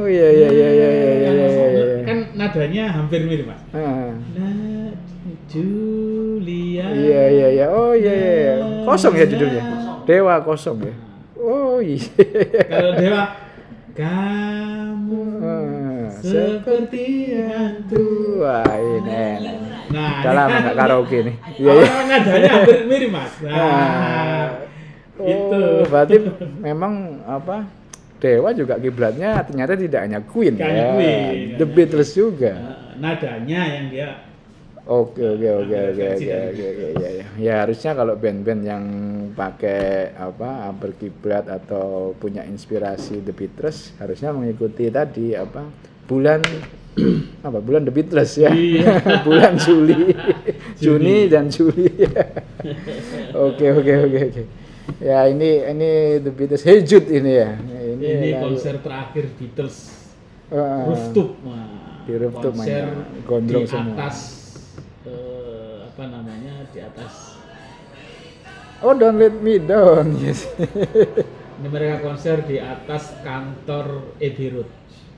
Oh 0.01 0.09
iya 0.09 0.29
iya 0.33 0.49
iya 0.49 0.69
iya 0.73 0.89
iya 0.91 1.11
iya 1.13 1.31
iya. 1.31 1.67
iya. 1.71 1.85
Kan 2.09 2.19
nadanya 2.35 2.85
hampir 2.91 3.21
mirip 3.29 3.47
mas. 3.47 3.61
Ah. 3.77 4.11
Nah, 4.35 4.91
Julia. 5.47 6.87
Iya 6.91 7.23
iya 7.31 7.47
iya. 7.53 7.67
Oh 7.69 7.93
iya 7.93 8.13
iya. 8.17 8.33
iya. 8.35 8.55
Kosong 8.89 9.13
ya 9.15 9.29
judulnya. 9.29 9.76
Dewa 10.07 10.39
kosong 10.41 10.79
ya. 10.83 10.95
Oh 11.37 11.79
iya. 11.79 12.07
Kalau 12.65 12.93
Dewa, 12.95 13.23
kamu 13.93 15.23
Ah, 15.37 16.07
seperti 16.17 17.07
hantu. 17.37 18.07
Wah 18.41 18.65
ini 18.75 19.13
enak. 19.13 19.55
Nah, 19.87 20.11
Udah 20.17 20.25
ini 20.25 20.33
lama 20.33 20.49
kan- 20.49 20.63
nggak 20.65 20.77
karaoke 20.77 21.19
nih. 21.23 21.37
Iya 21.57 21.69
Oh, 21.69 21.77
iya. 21.77 21.91
nadanya 22.11 22.51
hampir 22.55 22.79
mirip 22.85 23.11
mas. 23.11 23.33
Nah, 23.41 23.53
Nah, 23.53 24.45
itu. 25.19 25.59
oh, 25.59 25.83
berarti 25.87 26.17
memang 26.57 26.93
apa? 27.25 27.57
Dewa 28.17 28.49
juga 28.51 28.75
kiblatnya 28.77 29.45
ternyata 29.45 29.77
tidak 29.77 30.01
hanya 30.03 30.21
Queen, 30.23 30.57
hanya 30.57 30.73
ya. 30.73 30.93
Queen. 30.95 31.37
The 31.55 31.67
Beatles 31.69 32.11
juga. 32.13 32.53
Nah, 32.57 32.77
nadanya 32.97 33.61
yang 33.69 33.87
dia 33.89 34.09
Oke 34.87 35.19
oke 35.19 35.49
oke 35.67 35.77
oke 35.91 36.05
oke 36.15 36.31
oke 36.47 36.87
ya, 36.95 37.11
ya. 37.13 37.27
Ya 37.37 37.55
harusnya 37.59 37.91
kalau 37.93 38.15
band-band 38.15 38.63
yang 38.63 38.85
pakai 39.35 40.15
apa 40.15 40.71
berkiblat 40.73 41.51
atau 41.51 42.15
punya 42.15 42.47
inspirasi 42.47 43.19
The 43.19 43.35
Beatles 43.35 43.91
harusnya 43.97 44.31
mengikuti 44.31 44.87
tadi 44.87 45.35
apa 45.35 45.67
bulan 46.07 46.39
apa 47.43 47.59
bulan 47.59 47.83
The 47.83 47.91
Beatles 47.91 48.39
ya 48.39 48.55
Iya. 48.55 49.03
bulan 49.27 49.59
Juli 49.59 50.15
Juni 50.83 51.27
dan 51.27 51.51
Juli 51.51 51.91
oke 53.35 53.67
oke 53.75 53.93
oke 54.01 54.21
oke 54.25 54.43
ya 55.03 55.27
ini 55.27 55.67
ini 55.67 55.91
The 56.23 56.31
Beatles 56.31 56.63
Hey 56.63 56.81
Jude 56.81 57.11
ini 57.11 57.33
ya 57.35 57.59
ini 57.91 58.07
lagu- 58.31 58.55
konser 58.55 58.79
terakhir 58.79 59.35
Beatles 59.35 59.99
Ah. 60.47 60.87
rooftop 60.87 61.43
Di 62.07 62.15
rooftop 62.15 62.55
konser. 62.55 62.87
Gondrong 63.27 63.67
di 63.67 63.67
semua. 63.67 63.95
atas 63.99 64.17
eh, 64.17 64.36
apa 65.97 66.13
namanya 66.13 66.69
di 66.69 66.79
atas 66.79 67.41
Oh, 68.79 68.93
don't 68.93 69.17
let 69.17 69.33
me 69.35 69.57
down. 69.57 70.13
Yes. 70.21 70.45
ini 71.57 71.65
mereka 71.67 72.05
konser 72.05 72.45
di 72.45 72.61
atas 72.61 73.17
kantor 73.25 74.13
Abbey 74.15 74.53
Road 74.53 74.69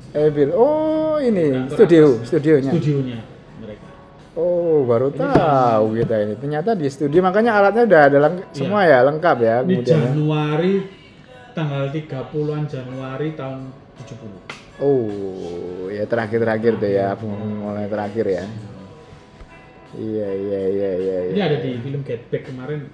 Evil. 0.09 0.55
Oh, 0.55 1.19
ini 1.19 1.51
Kantor 1.67 1.75
studio, 1.75 2.05
atas, 2.15 2.27
studionya. 2.31 2.71
studionya 2.71 3.19
mereka 3.59 3.91
Oh, 4.33 4.87
baru 4.87 5.11
Ini 5.11 5.19
tahu 5.19 5.87
kita 5.99 6.15
ini. 6.23 6.35
Ternyata 6.39 6.71
di 6.73 6.87
studio 6.87 7.19
makanya 7.21 7.59
alatnya 7.59 7.83
udah 7.85 8.03
ada 8.07 8.19
lengk- 8.23 8.47
Iya. 8.47 8.55
semua 8.55 8.81
ya, 8.87 8.99
lengkap 9.03 9.37
ya 9.37 9.55
ini 9.59 9.67
kemudian. 9.75 9.91
ya. 9.91 10.07
Januari 10.07 10.75
tanggal 11.51 11.83
30-an 11.91 12.63
Januari 12.65 13.29
tahun 13.35 13.59
70 13.99 14.79
Oh, 14.79 15.91
ya 15.91 16.07
terakhir-terakhir 16.07 16.79
deh 16.79 16.93
ya, 16.95 17.19
mulai 17.19 17.91
terakhir 17.91 18.27
ya. 18.31 18.47
Iya, 19.97 20.29
iya, 20.29 20.61
iya, 20.69 20.91
iya. 21.01 21.19
ini 21.33 21.39
iya. 21.41 21.45
ada 21.49 21.57
di 21.65 21.81
film 21.81 22.05
Get 22.05 22.29
Back 22.29 22.53
kemarin 22.53 22.93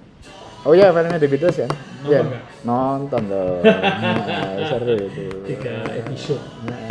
Oh 0.65 0.73
iya, 0.73 0.89
filmnya 0.89 1.21
The 1.21 1.29
Beatles 1.29 1.57
ya? 1.61 1.69
Nonton 1.69 2.09
Iya. 2.09 2.21
nggak? 2.25 2.43
Nonton 2.65 3.21
dong. 3.29 3.61
Nah, 4.25 4.65
seru 4.65 4.93
itu. 4.97 5.25
tiga 5.45 5.75
episode 5.93 6.41
Nah. 6.65 6.89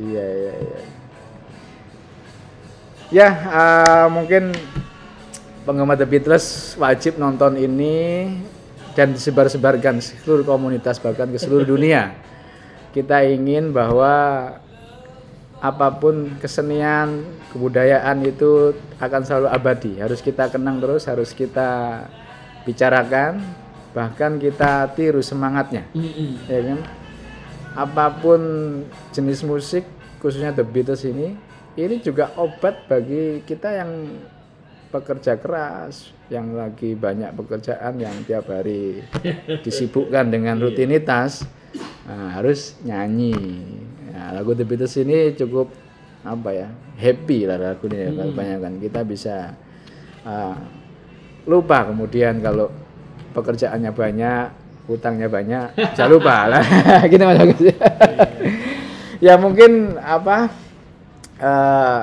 Iya, 0.00 0.24
iya, 0.24 0.54
iya. 0.56 0.80
Ya, 3.12 3.28
eh, 3.28 4.06
mungkin 4.08 4.56
penggemar 5.68 6.00
The 6.00 6.08
Beatles 6.08 6.72
wajib 6.80 7.20
nonton 7.20 7.60
ini 7.60 8.32
dan 8.96 9.12
disebar-sebarkan 9.12 10.00
ke 10.00 10.24
seluruh 10.24 10.48
komunitas 10.48 10.96
bahkan 11.04 11.28
ke 11.28 11.36
seluruh 11.36 11.68
dunia. 11.68 12.16
Kita 12.96 13.20
ingin 13.28 13.76
bahwa 13.76 14.56
apa 15.62 15.94
pun 15.94 16.34
kesenian, 16.42 17.22
kebudayaan 17.54 18.18
itu 18.26 18.74
akan 18.98 19.22
selalu 19.22 19.48
abadi. 19.54 19.92
Harus 20.02 20.18
kita 20.18 20.50
kenang 20.50 20.82
terus, 20.82 21.06
harus 21.06 21.30
kita 21.30 22.02
bicarakan, 22.66 23.38
bahkan 23.94 24.42
kita 24.42 24.90
tiru 24.98 25.22
semangatnya. 25.22 25.86
Ya 26.50 26.60
kan? 26.66 26.80
Apa 27.78 28.10
pun 28.18 28.42
jenis 29.14 29.46
musik 29.46 29.86
khususnya 30.18 30.50
The 30.50 30.66
Beatles 30.66 31.06
ini 31.06 31.34
ini 31.74 31.98
juga 31.98 32.30
obat 32.38 32.86
bagi 32.86 33.42
kita 33.42 33.80
yang 33.80 33.90
pekerja 34.92 35.40
keras 35.40 36.12
yang 36.28 36.52
lagi 36.52 36.92
banyak 36.92 37.32
pekerjaan 37.32 37.96
yang 37.96 38.12
tiap 38.28 38.46
hari 38.46 39.00
disibukkan 39.66 40.28
dengan 40.28 40.60
rutinitas 40.60 41.48
nah, 42.04 42.36
harus 42.38 42.76
nyanyi 42.84 43.34
Nah, 44.22 44.38
lagu 44.38 44.54
The 44.54 44.62
Beatles 44.62 44.94
ini 45.02 45.34
cukup 45.34 45.74
apa 46.22 46.54
ya 46.54 46.70
happy 46.94 47.50
lah 47.50 47.58
lagunya 47.58 48.06
ya 48.06 48.10
kebanyakan. 48.30 48.78
Kita 48.78 49.02
bisa 49.02 49.58
ah, 50.22 50.54
lupa 51.50 51.90
kemudian 51.90 52.38
kalau 52.38 52.70
pekerjaannya 53.34 53.90
banyak 53.90 54.46
hutangnya 54.86 55.26
banyak 55.26 55.74
jangan 55.98 56.10
lupa 56.14 56.36
lah. 56.46 56.62
Gitu 57.10 57.22
mas 57.26 57.42
Agus. 57.42 57.60
Ya 59.22 59.38
mungkin 59.38 60.02
apa 60.02 60.50
eh, 61.38 62.00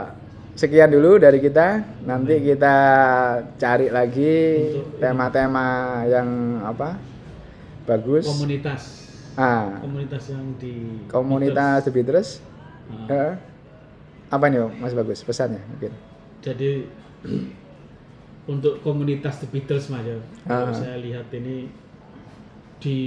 sekian 0.59 0.91
dulu 0.91 1.19
dari 1.23 1.39
kita. 1.39 1.83
Nanti 2.03 2.39
kita 2.43 2.75
cari 3.55 3.87
lagi 3.87 4.35
tema-tema 4.99 6.03
yang 6.03 6.59
apa 6.63 6.99
bagus. 7.87 8.23
Komunitas 8.23 9.08
ah. 9.39 9.79
Komunitas 9.79 10.23
yang 10.35 10.45
di 10.59 11.07
komunitas 11.07 11.87
The 11.87 11.91
Beatles. 11.95 12.29
Eh, 13.07 13.33
apa 14.29 14.45
nih 14.51 14.67
mas 14.83 14.91
bagus 14.91 15.23
pesannya 15.23 15.63
mungkin. 15.71 15.95
Jadi 16.43 16.85
untuk 18.51 18.83
komunitas 18.83 19.39
The 19.39 19.47
Beatles 19.47 19.87
mas 19.87 20.03
ya. 20.03 20.19
Ah. 20.45 20.67
kalau 20.67 20.75
saya 20.75 20.99
lihat 20.99 21.31
ini 21.31 21.71
di 22.83 22.99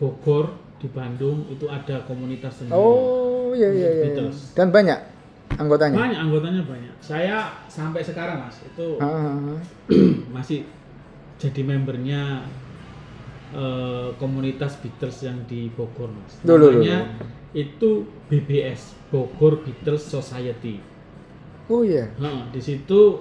Bogor 0.00 0.56
di 0.80 0.88
Bandung 0.90 1.46
itu 1.52 1.68
ada 1.68 2.02
komunitas 2.08 2.64
sendiri. 2.64 2.74
Oh 2.74 3.54
iya 3.54 3.70
iya 3.70 3.90
iya. 3.92 4.04
Beatles. 4.10 4.56
dan 4.56 4.72
banyak 4.72 4.98
anggotanya? 5.60 5.98
Banyak 6.00 6.20
anggotanya 6.26 6.62
banyak. 6.64 6.94
Saya 6.98 7.52
sampai 7.68 8.00
sekarang 8.02 8.48
mas 8.48 8.56
itu 8.64 8.98
Ah, 8.98 9.06
ah, 9.06 9.58
ah. 9.58 9.60
masih 10.34 10.66
jadi 11.42 11.62
membernya 11.66 12.46
eh, 13.52 14.08
komunitas 14.16 14.80
Beatles 14.80 15.22
yang 15.22 15.44
di 15.46 15.68
Bogor 15.72 16.08
mas 16.10 16.40
Dulu, 16.42 16.80
namanya 16.80 17.12
itu 17.52 18.08
BBS 18.26 18.96
Bogor 19.12 19.60
Beatles 19.62 20.02
Society 20.04 20.80
oh 21.68 21.84
iya 21.84 22.08
Nah, 22.16 22.48
di 22.48 22.60
situ 22.60 23.20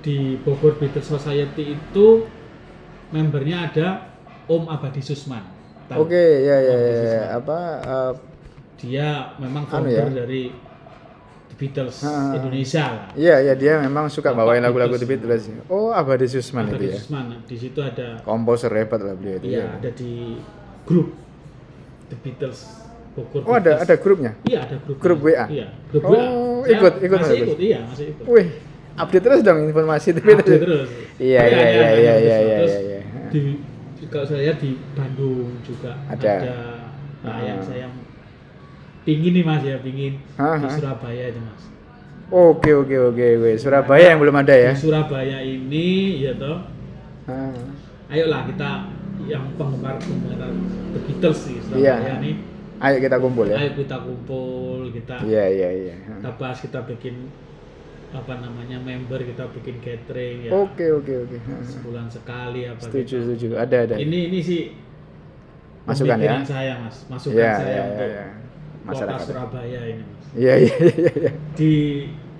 di 0.00 0.40
Bogor 0.40 0.80
Beatles 0.80 1.06
Society 1.06 1.76
itu 1.76 2.24
membernya 3.12 3.68
ada 3.68 3.88
Om 4.50 4.66
Abadi 4.66 4.98
Susman. 5.04 5.44
Oke, 5.94 6.46
ya 6.46 6.56
ya 6.62 6.74
Abadi 6.74 6.90
ya, 6.90 7.02
ya. 7.04 7.04
Susman. 7.04 7.30
apa 7.38 7.58
eh, 7.84 8.12
Dia 8.80 9.08
memang 9.36 9.64
Anu 9.68 9.90
founder 9.92 10.08
ya? 10.08 10.16
dari 10.24 10.42
Beatles 11.60 12.00
Ah. 12.00 12.32
Indonesia 12.32 12.82
lah. 12.82 13.04
Iya, 13.12 13.36
ya 13.42 13.54
dia 13.54 13.72
memang 13.78 14.08
suka 14.08 14.32
Bapak 14.32 14.40
bawain 14.48 14.64
lagu-lagu 14.64 14.96
The 14.96 15.04
Beatles. 15.04 15.44
Oh, 15.68 15.92
Abadi 15.92 16.24
Susman 16.24 16.64
Abadi 16.64 16.80
itu 16.80 16.84
ya. 16.88 16.96
Susman. 16.96 17.24
Nah, 17.28 17.38
Di 17.44 17.54
situ 17.54 17.78
ada 17.78 18.16
Komposer 18.20 18.72
hebat 18.72 18.98
lah 18.98 19.12
beliau 19.12 19.36
itu 19.36 19.46
iya, 19.50 19.60
ya. 19.60 19.76
ada 19.76 19.90
di 19.92 20.40
grup 20.82 21.12
The 22.08 22.16
Beatles 22.18 22.58
Bogor. 23.12 23.44
Oh, 23.44 23.52
ada 23.52 23.76
Beatles. 23.76 23.84
ada 23.84 23.94
grupnya. 23.96 24.32
Iya, 24.42 24.58
ada 24.64 24.76
grup. 24.80 24.96
Grup 24.98 25.20
WA? 25.20 25.46
Iya, 25.46 25.66
grup 25.86 26.02
Oh, 26.02 26.10
WA. 26.10 26.24
Saya 26.60 26.72
ikut- 26.72 26.98
ikut 26.98 27.18
masih 27.18 27.28
Mas 27.30 27.44
ikut, 27.44 27.58
iya, 27.60 27.78
masih 27.84 28.06
ikut. 28.08 28.24
Wih, 28.24 28.48
update 28.96 29.22
terus 29.22 29.40
dong 29.42 29.58
informasi 29.62 30.08
The 30.08 30.18
Update 30.18 30.40
Beatles. 30.40 30.62
terus. 30.64 30.88
Iya, 31.18 31.40
iya, 31.40 31.40
ada- 31.44 31.52
iya, 31.52 31.60
ada 31.60 31.68
iya, 31.70 32.14
iya, 32.16 32.36
iya, 32.40 32.58
iya, 32.58 32.80
iya. 32.80 33.00
Di, 33.28 33.40
kalau 34.08 34.24
saya 34.24 34.40
lihat 34.42 34.56
di 34.58 34.70
Bandung 34.90 35.60
juga 35.60 35.92
Ada. 36.08 36.32
Nah, 37.20 37.28
Ah. 37.30 37.40
yang 37.44 37.60
saya 37.60 37.84
pingin 39.02 39.32
nih 39.32 39.44
mas 39.44 39.62
ya, 39.62 39.76
pingin 39.78 40.20
Ah, 40.36 40.56
di. 40.56 40.68
Surabaya 40.76 41.22
aja 41.28 41.40
mas. 41.40 41.62
Oke, 42.30 42.70
oke, 42.70 42.96
oke, 43.10 43.26
oke. 43.36 43.50
Surabaya 43.58 44.14
yang 44.14 44.20
belum 44.22 44.36
ada 44.38 44.54
ya. 44.54 44.72
Di 44.72 44.78
Surabaya 44.78 45.38
ini 45.40 45.88
ya 46.22 46.32
toh, 46.36 46.62
Ah. 47.26 47.50
ayolah 48.08 48.46
kita 48.46 48.70
yang 49.26 49.44
penggemar 49.54 49.98
penggemar 49.98 50.50
The 50.94 51.00
Beatles 51.06 51.38
sih. 51.42 51.58
Surabaya 51.58 52.18
nih. 52.18 52.34
Ayo 52.80 52.96
kita 52.96 53.20
kumpul 53.20 53.44
ya. 53.44 53.60
Ayo 53.60 53.76
kita 53.76 53.96
kumpul, 54.00 54.88
kita 54.88 55.20
Iya, 55.20 55.44
iya, 55.52 55.68
iya. 55.70 55.94
kita 56.00 56.30
bahas, 56.34 56.64
kita 56.64 56.80
bikin 56.88 57.28
apa 58.10 58.40
namanya 58.40 58.80
member, 58.80 59.20
kita 59.20 59.44
bikin 59.52 59.78
catering 59.78 60.48
ya. 60.48 60.50
Oke, 60.50 60.88
oke, 60.88 61.12
oke. 61.28 61.36
Sebulan 61.62 62.08
sekali 62.08 62.64
apa 62.64 62.80
Setuju, 62.80 63.04
gitu. 63.04 63.26
setuju. 63.26 63.46
Ada, 63.60 63.76
ada. 63.84 63.94
Ini 64.00 64.32
ini 64.32 64.40
sih 64.40 64.62
Masukan 65.84 66.18
ya. 66.20 66.40
saya 66.40 66.74
mas, 66.78 67.04
masukan 67.06 67.36
Iya, 67.36 67.52
saya 67.56 67.68
iya, 67.70 67.82
untuk 67.84 68.08
iya. 68.08 68.24
kota 68.30 68.49
Masyarakat. 68.92 69.26
Surabaya 69.26 69.80
ini 69.86 70.02
mas. 70.02 70.24
Iya, 70.32 70.54
iya, 70.58 70.74
iya, 70.78 71.10
iya. 71.16 71.32
Di 71.54 71.72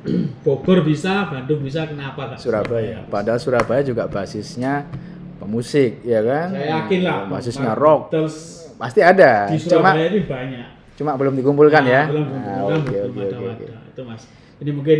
Bogor 0.44 0.80
bisa, 0.80 1.28
Bandung 1.28 1.60
bisa, 1.60 1.84
kenapa 1.84 2.34
Surabaya. 2.36 3.04
Padahal 3.06 3.36
Surabaya 3.36 3.82
juga 3.82 4.06
basisnya 4.06 4.88
pemusik, 5.36 6.00
ya 6.02 6.20
kan? 6.20 6.48
Saya 6.50 6.66
yakin 6.82 7.00
lah. 7.02 7.18
Basisnya 7.26 7.72
rock. 7.74 8.08
Beatles 8.08 8.36
Pasti 8.74 9.00
ada. 9.00 9.44
di 9.46 9.60
Cuma 9.60 9.92
Surabaya 9.92 10.06
ini 10.08 10.20
banyak. 10.24 10.66
cuma 10.96 11.16
belum 11.16 11.32
dikumpulkan 11.34 11.82
Nah, 11.82 11.90
ya. 11.90 12.02
Belum 12.08 12.24
Nah, 12.24 12.36
dikumpulkan, 12.36 12.76
oke, 12.80 12.88
belum 12.88 13.08
oke, 13.10 13.20
ada 13.20 13.28
oke, 13.28 13.36
oke. 13.36 13.46
wadah. 13.66 13.80
Itu 13.88 14.02
mas. 14.04 14.22
Ini 14.56 14.70
mungkin 14.70 14.98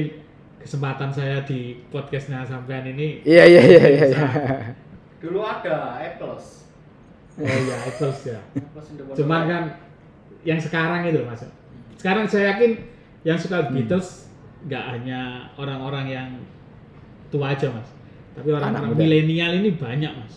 kesempatan 0.61 1.09
saya 1.09 1.37
di 1.45 1.61
podcastnya 1.89 2.45
sampean 2.45 2.85
ini. 2.87 3.25
Iya, 3.25 3.45
iya, 3.47 3.63
iya, 3.63 3.85
iya. 3.87 4.07
iya. 4.11 4.27
Dulu 5.19 5.41
ada 5.41 5.97
Apples. 5.97 6.69
Oh 7.37 7.45
iya, 7.45 7.77
Apples 7.87 8.19
ya. 8.27 8.41
Cuman 9.13 9.43
kan 9.45 9.63
yang 10.47 10.61
sekarang 10.61 11.05
itu 11.09 11.21
mas. 11.25 11.45
Sekarang 12.01 12.25
saya 12.25 12.57
yakin 12.57 12.81
yang 13.27 13.37
suka 13.37 13.69
Hmm. 13.69 13.77
Beatles 13.77 14.29
nggak 14.65 14.85
hanya 14.97 15.51
orang-orang 15.57 16.07
yang 16.09 16.29
tua 17.33 17.53
aja 17.57 17.73
mas, 17.73 17.89
tapi 18.37 18.53
orang-orang 18.53 18.97
milenial 18.97 19.53
ini 19.57 19.77
banyak 19.77 20.13
mas. 20.13 20.35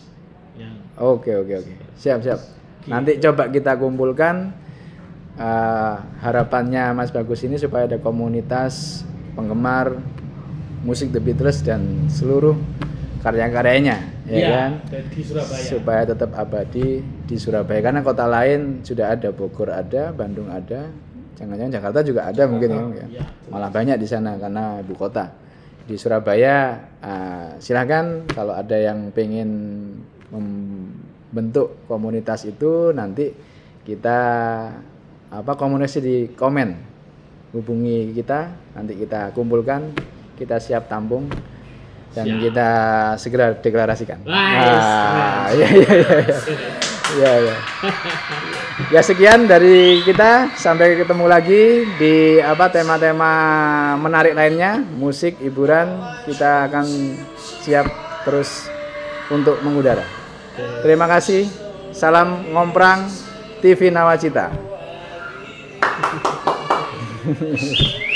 Yang 0.54 0.74
Oke, 0.94 1.34
oke, 1.34 1.54
oke. 1.58 1.72
Siap, 1.98 2.22
siap. 2.22 2.40
Nanti 2.86 3.18
coba 3.18 3.48
kita 3.50 3.74
kumpulkan 3.80 4.54
eh, 5.34 5.94
harapannya 6.22 6.94
Mas 6.94 7.10
Bagus 7.10 7.42
ini 7.42 7.58
supaya 7.58 7.88
ada 7.90 7.98
komunitas 7.98 9.02
penggemar 9.34 9.98
musik 10.86 11.10
The 11.10 11.18
Beatles 11.18 11.64
dan 11.64 12.06
seluruh 12.12 12.54
karya-karyanya, 13.24 13.96
ya 14.28 14.36
Iya, 14.36 14.48
kan? 14.52 14.70
di 15.08 15.22
Surabaya. 15.24 15.64
supaya 15.64 16.02
tetap 16.04 16.30
abadi 16.36 17.00
di 17.24 17.36
Surabaya 17.40 17.80
karena 17.80 18.04
kota 18.04 18.28
lain 18.28 18.84
sudah 18.84 19.16
ada 19.16 19.32
Bogor 19.32 19.72
ada 19.72 20.12
Bandung 20.12 20.52
ada 20.52 20.92
jangan-jangan 21.34 21.72
Jakarta 21.72 22.00
juga 22.04 22.28
ada 22.28 22.42
mungkin 22.44 22.70
ya, 22.70 22.78
ya. 22.84 23.06
Iya. 23.08 23.24
malah 23.48 23.72
banyak 23.72 23.96
di 23.96 24.06
sana 24.06 24.36
karena 24.36 24.84
ibu 24.84 24.92
kota 24.92 25.32
di 25.88 25.96
Surabaya 25.96 26.84
ah, 27.00 27.56
silakan 27.56 28.28
kalau 28.28 28.52
ada 28.52 28.76
yang 28.76 29.08
pengen 29.16 29.48
membentuk 30.28 31.88
komunitas 31.88 32.44
itu 32.44 32.92
nanti 32.92 33.32
kita 33.88 34.18
apa 35.32 35.52
komunikasi 35.56 35.98
di 36.04 36.16
komen 36.36 36.76
hubungi 37.56 38.12
kita 38.12 38.52
nanti 38.76 39.00
kita 39.00 39.32
kumpulkan 39.32 39.92
kita 40.36 40.60
siap 40.60 40.86
tampung 40.92 41.26
dan 42.14 42.24
Siap. 42.24 42.38
kita 42.40 42.68
segera 43.18 43.46
deklarasikan. 43.52 44.22
Nice, 44.22 44.30
Ah, 44.30 45.50
nice. 45.50 45.54
iya 45.58 45.68
iya. 45.68 45.90
iya. 45.98 46.38
Iya 47.14 47.32
iya. 47.38 47.56
Ya 48.90 49.00
sekian 49.00 49.46
dari 49.46 50.02
kita 50.02 50.50
sampai 50.54 50.98
ketemu 50.98 51.26
lagi 51.26 51.62
di 51.94 52.14
apa 52.38 52.70
tema-tema 52.70 53.30
menarik 53.98 54.34
lainnya, 54.34 54.82
musik, 54.94 55.38
hiburan, 55.38 55.94
kita 56.24 56.66
akan 56.66 56.86
siap 57.62 57.86
terus 58.24 58.66
untuk 59.28 59.62
mengudara. 59.62 60.02
Terima 60.82 61.06
kasih. 61.06 61.46
Salam 61.90 62.50
ngomprang 62.50 63.06
TV 63.62 63.90
Nawacita. 63.90 64.50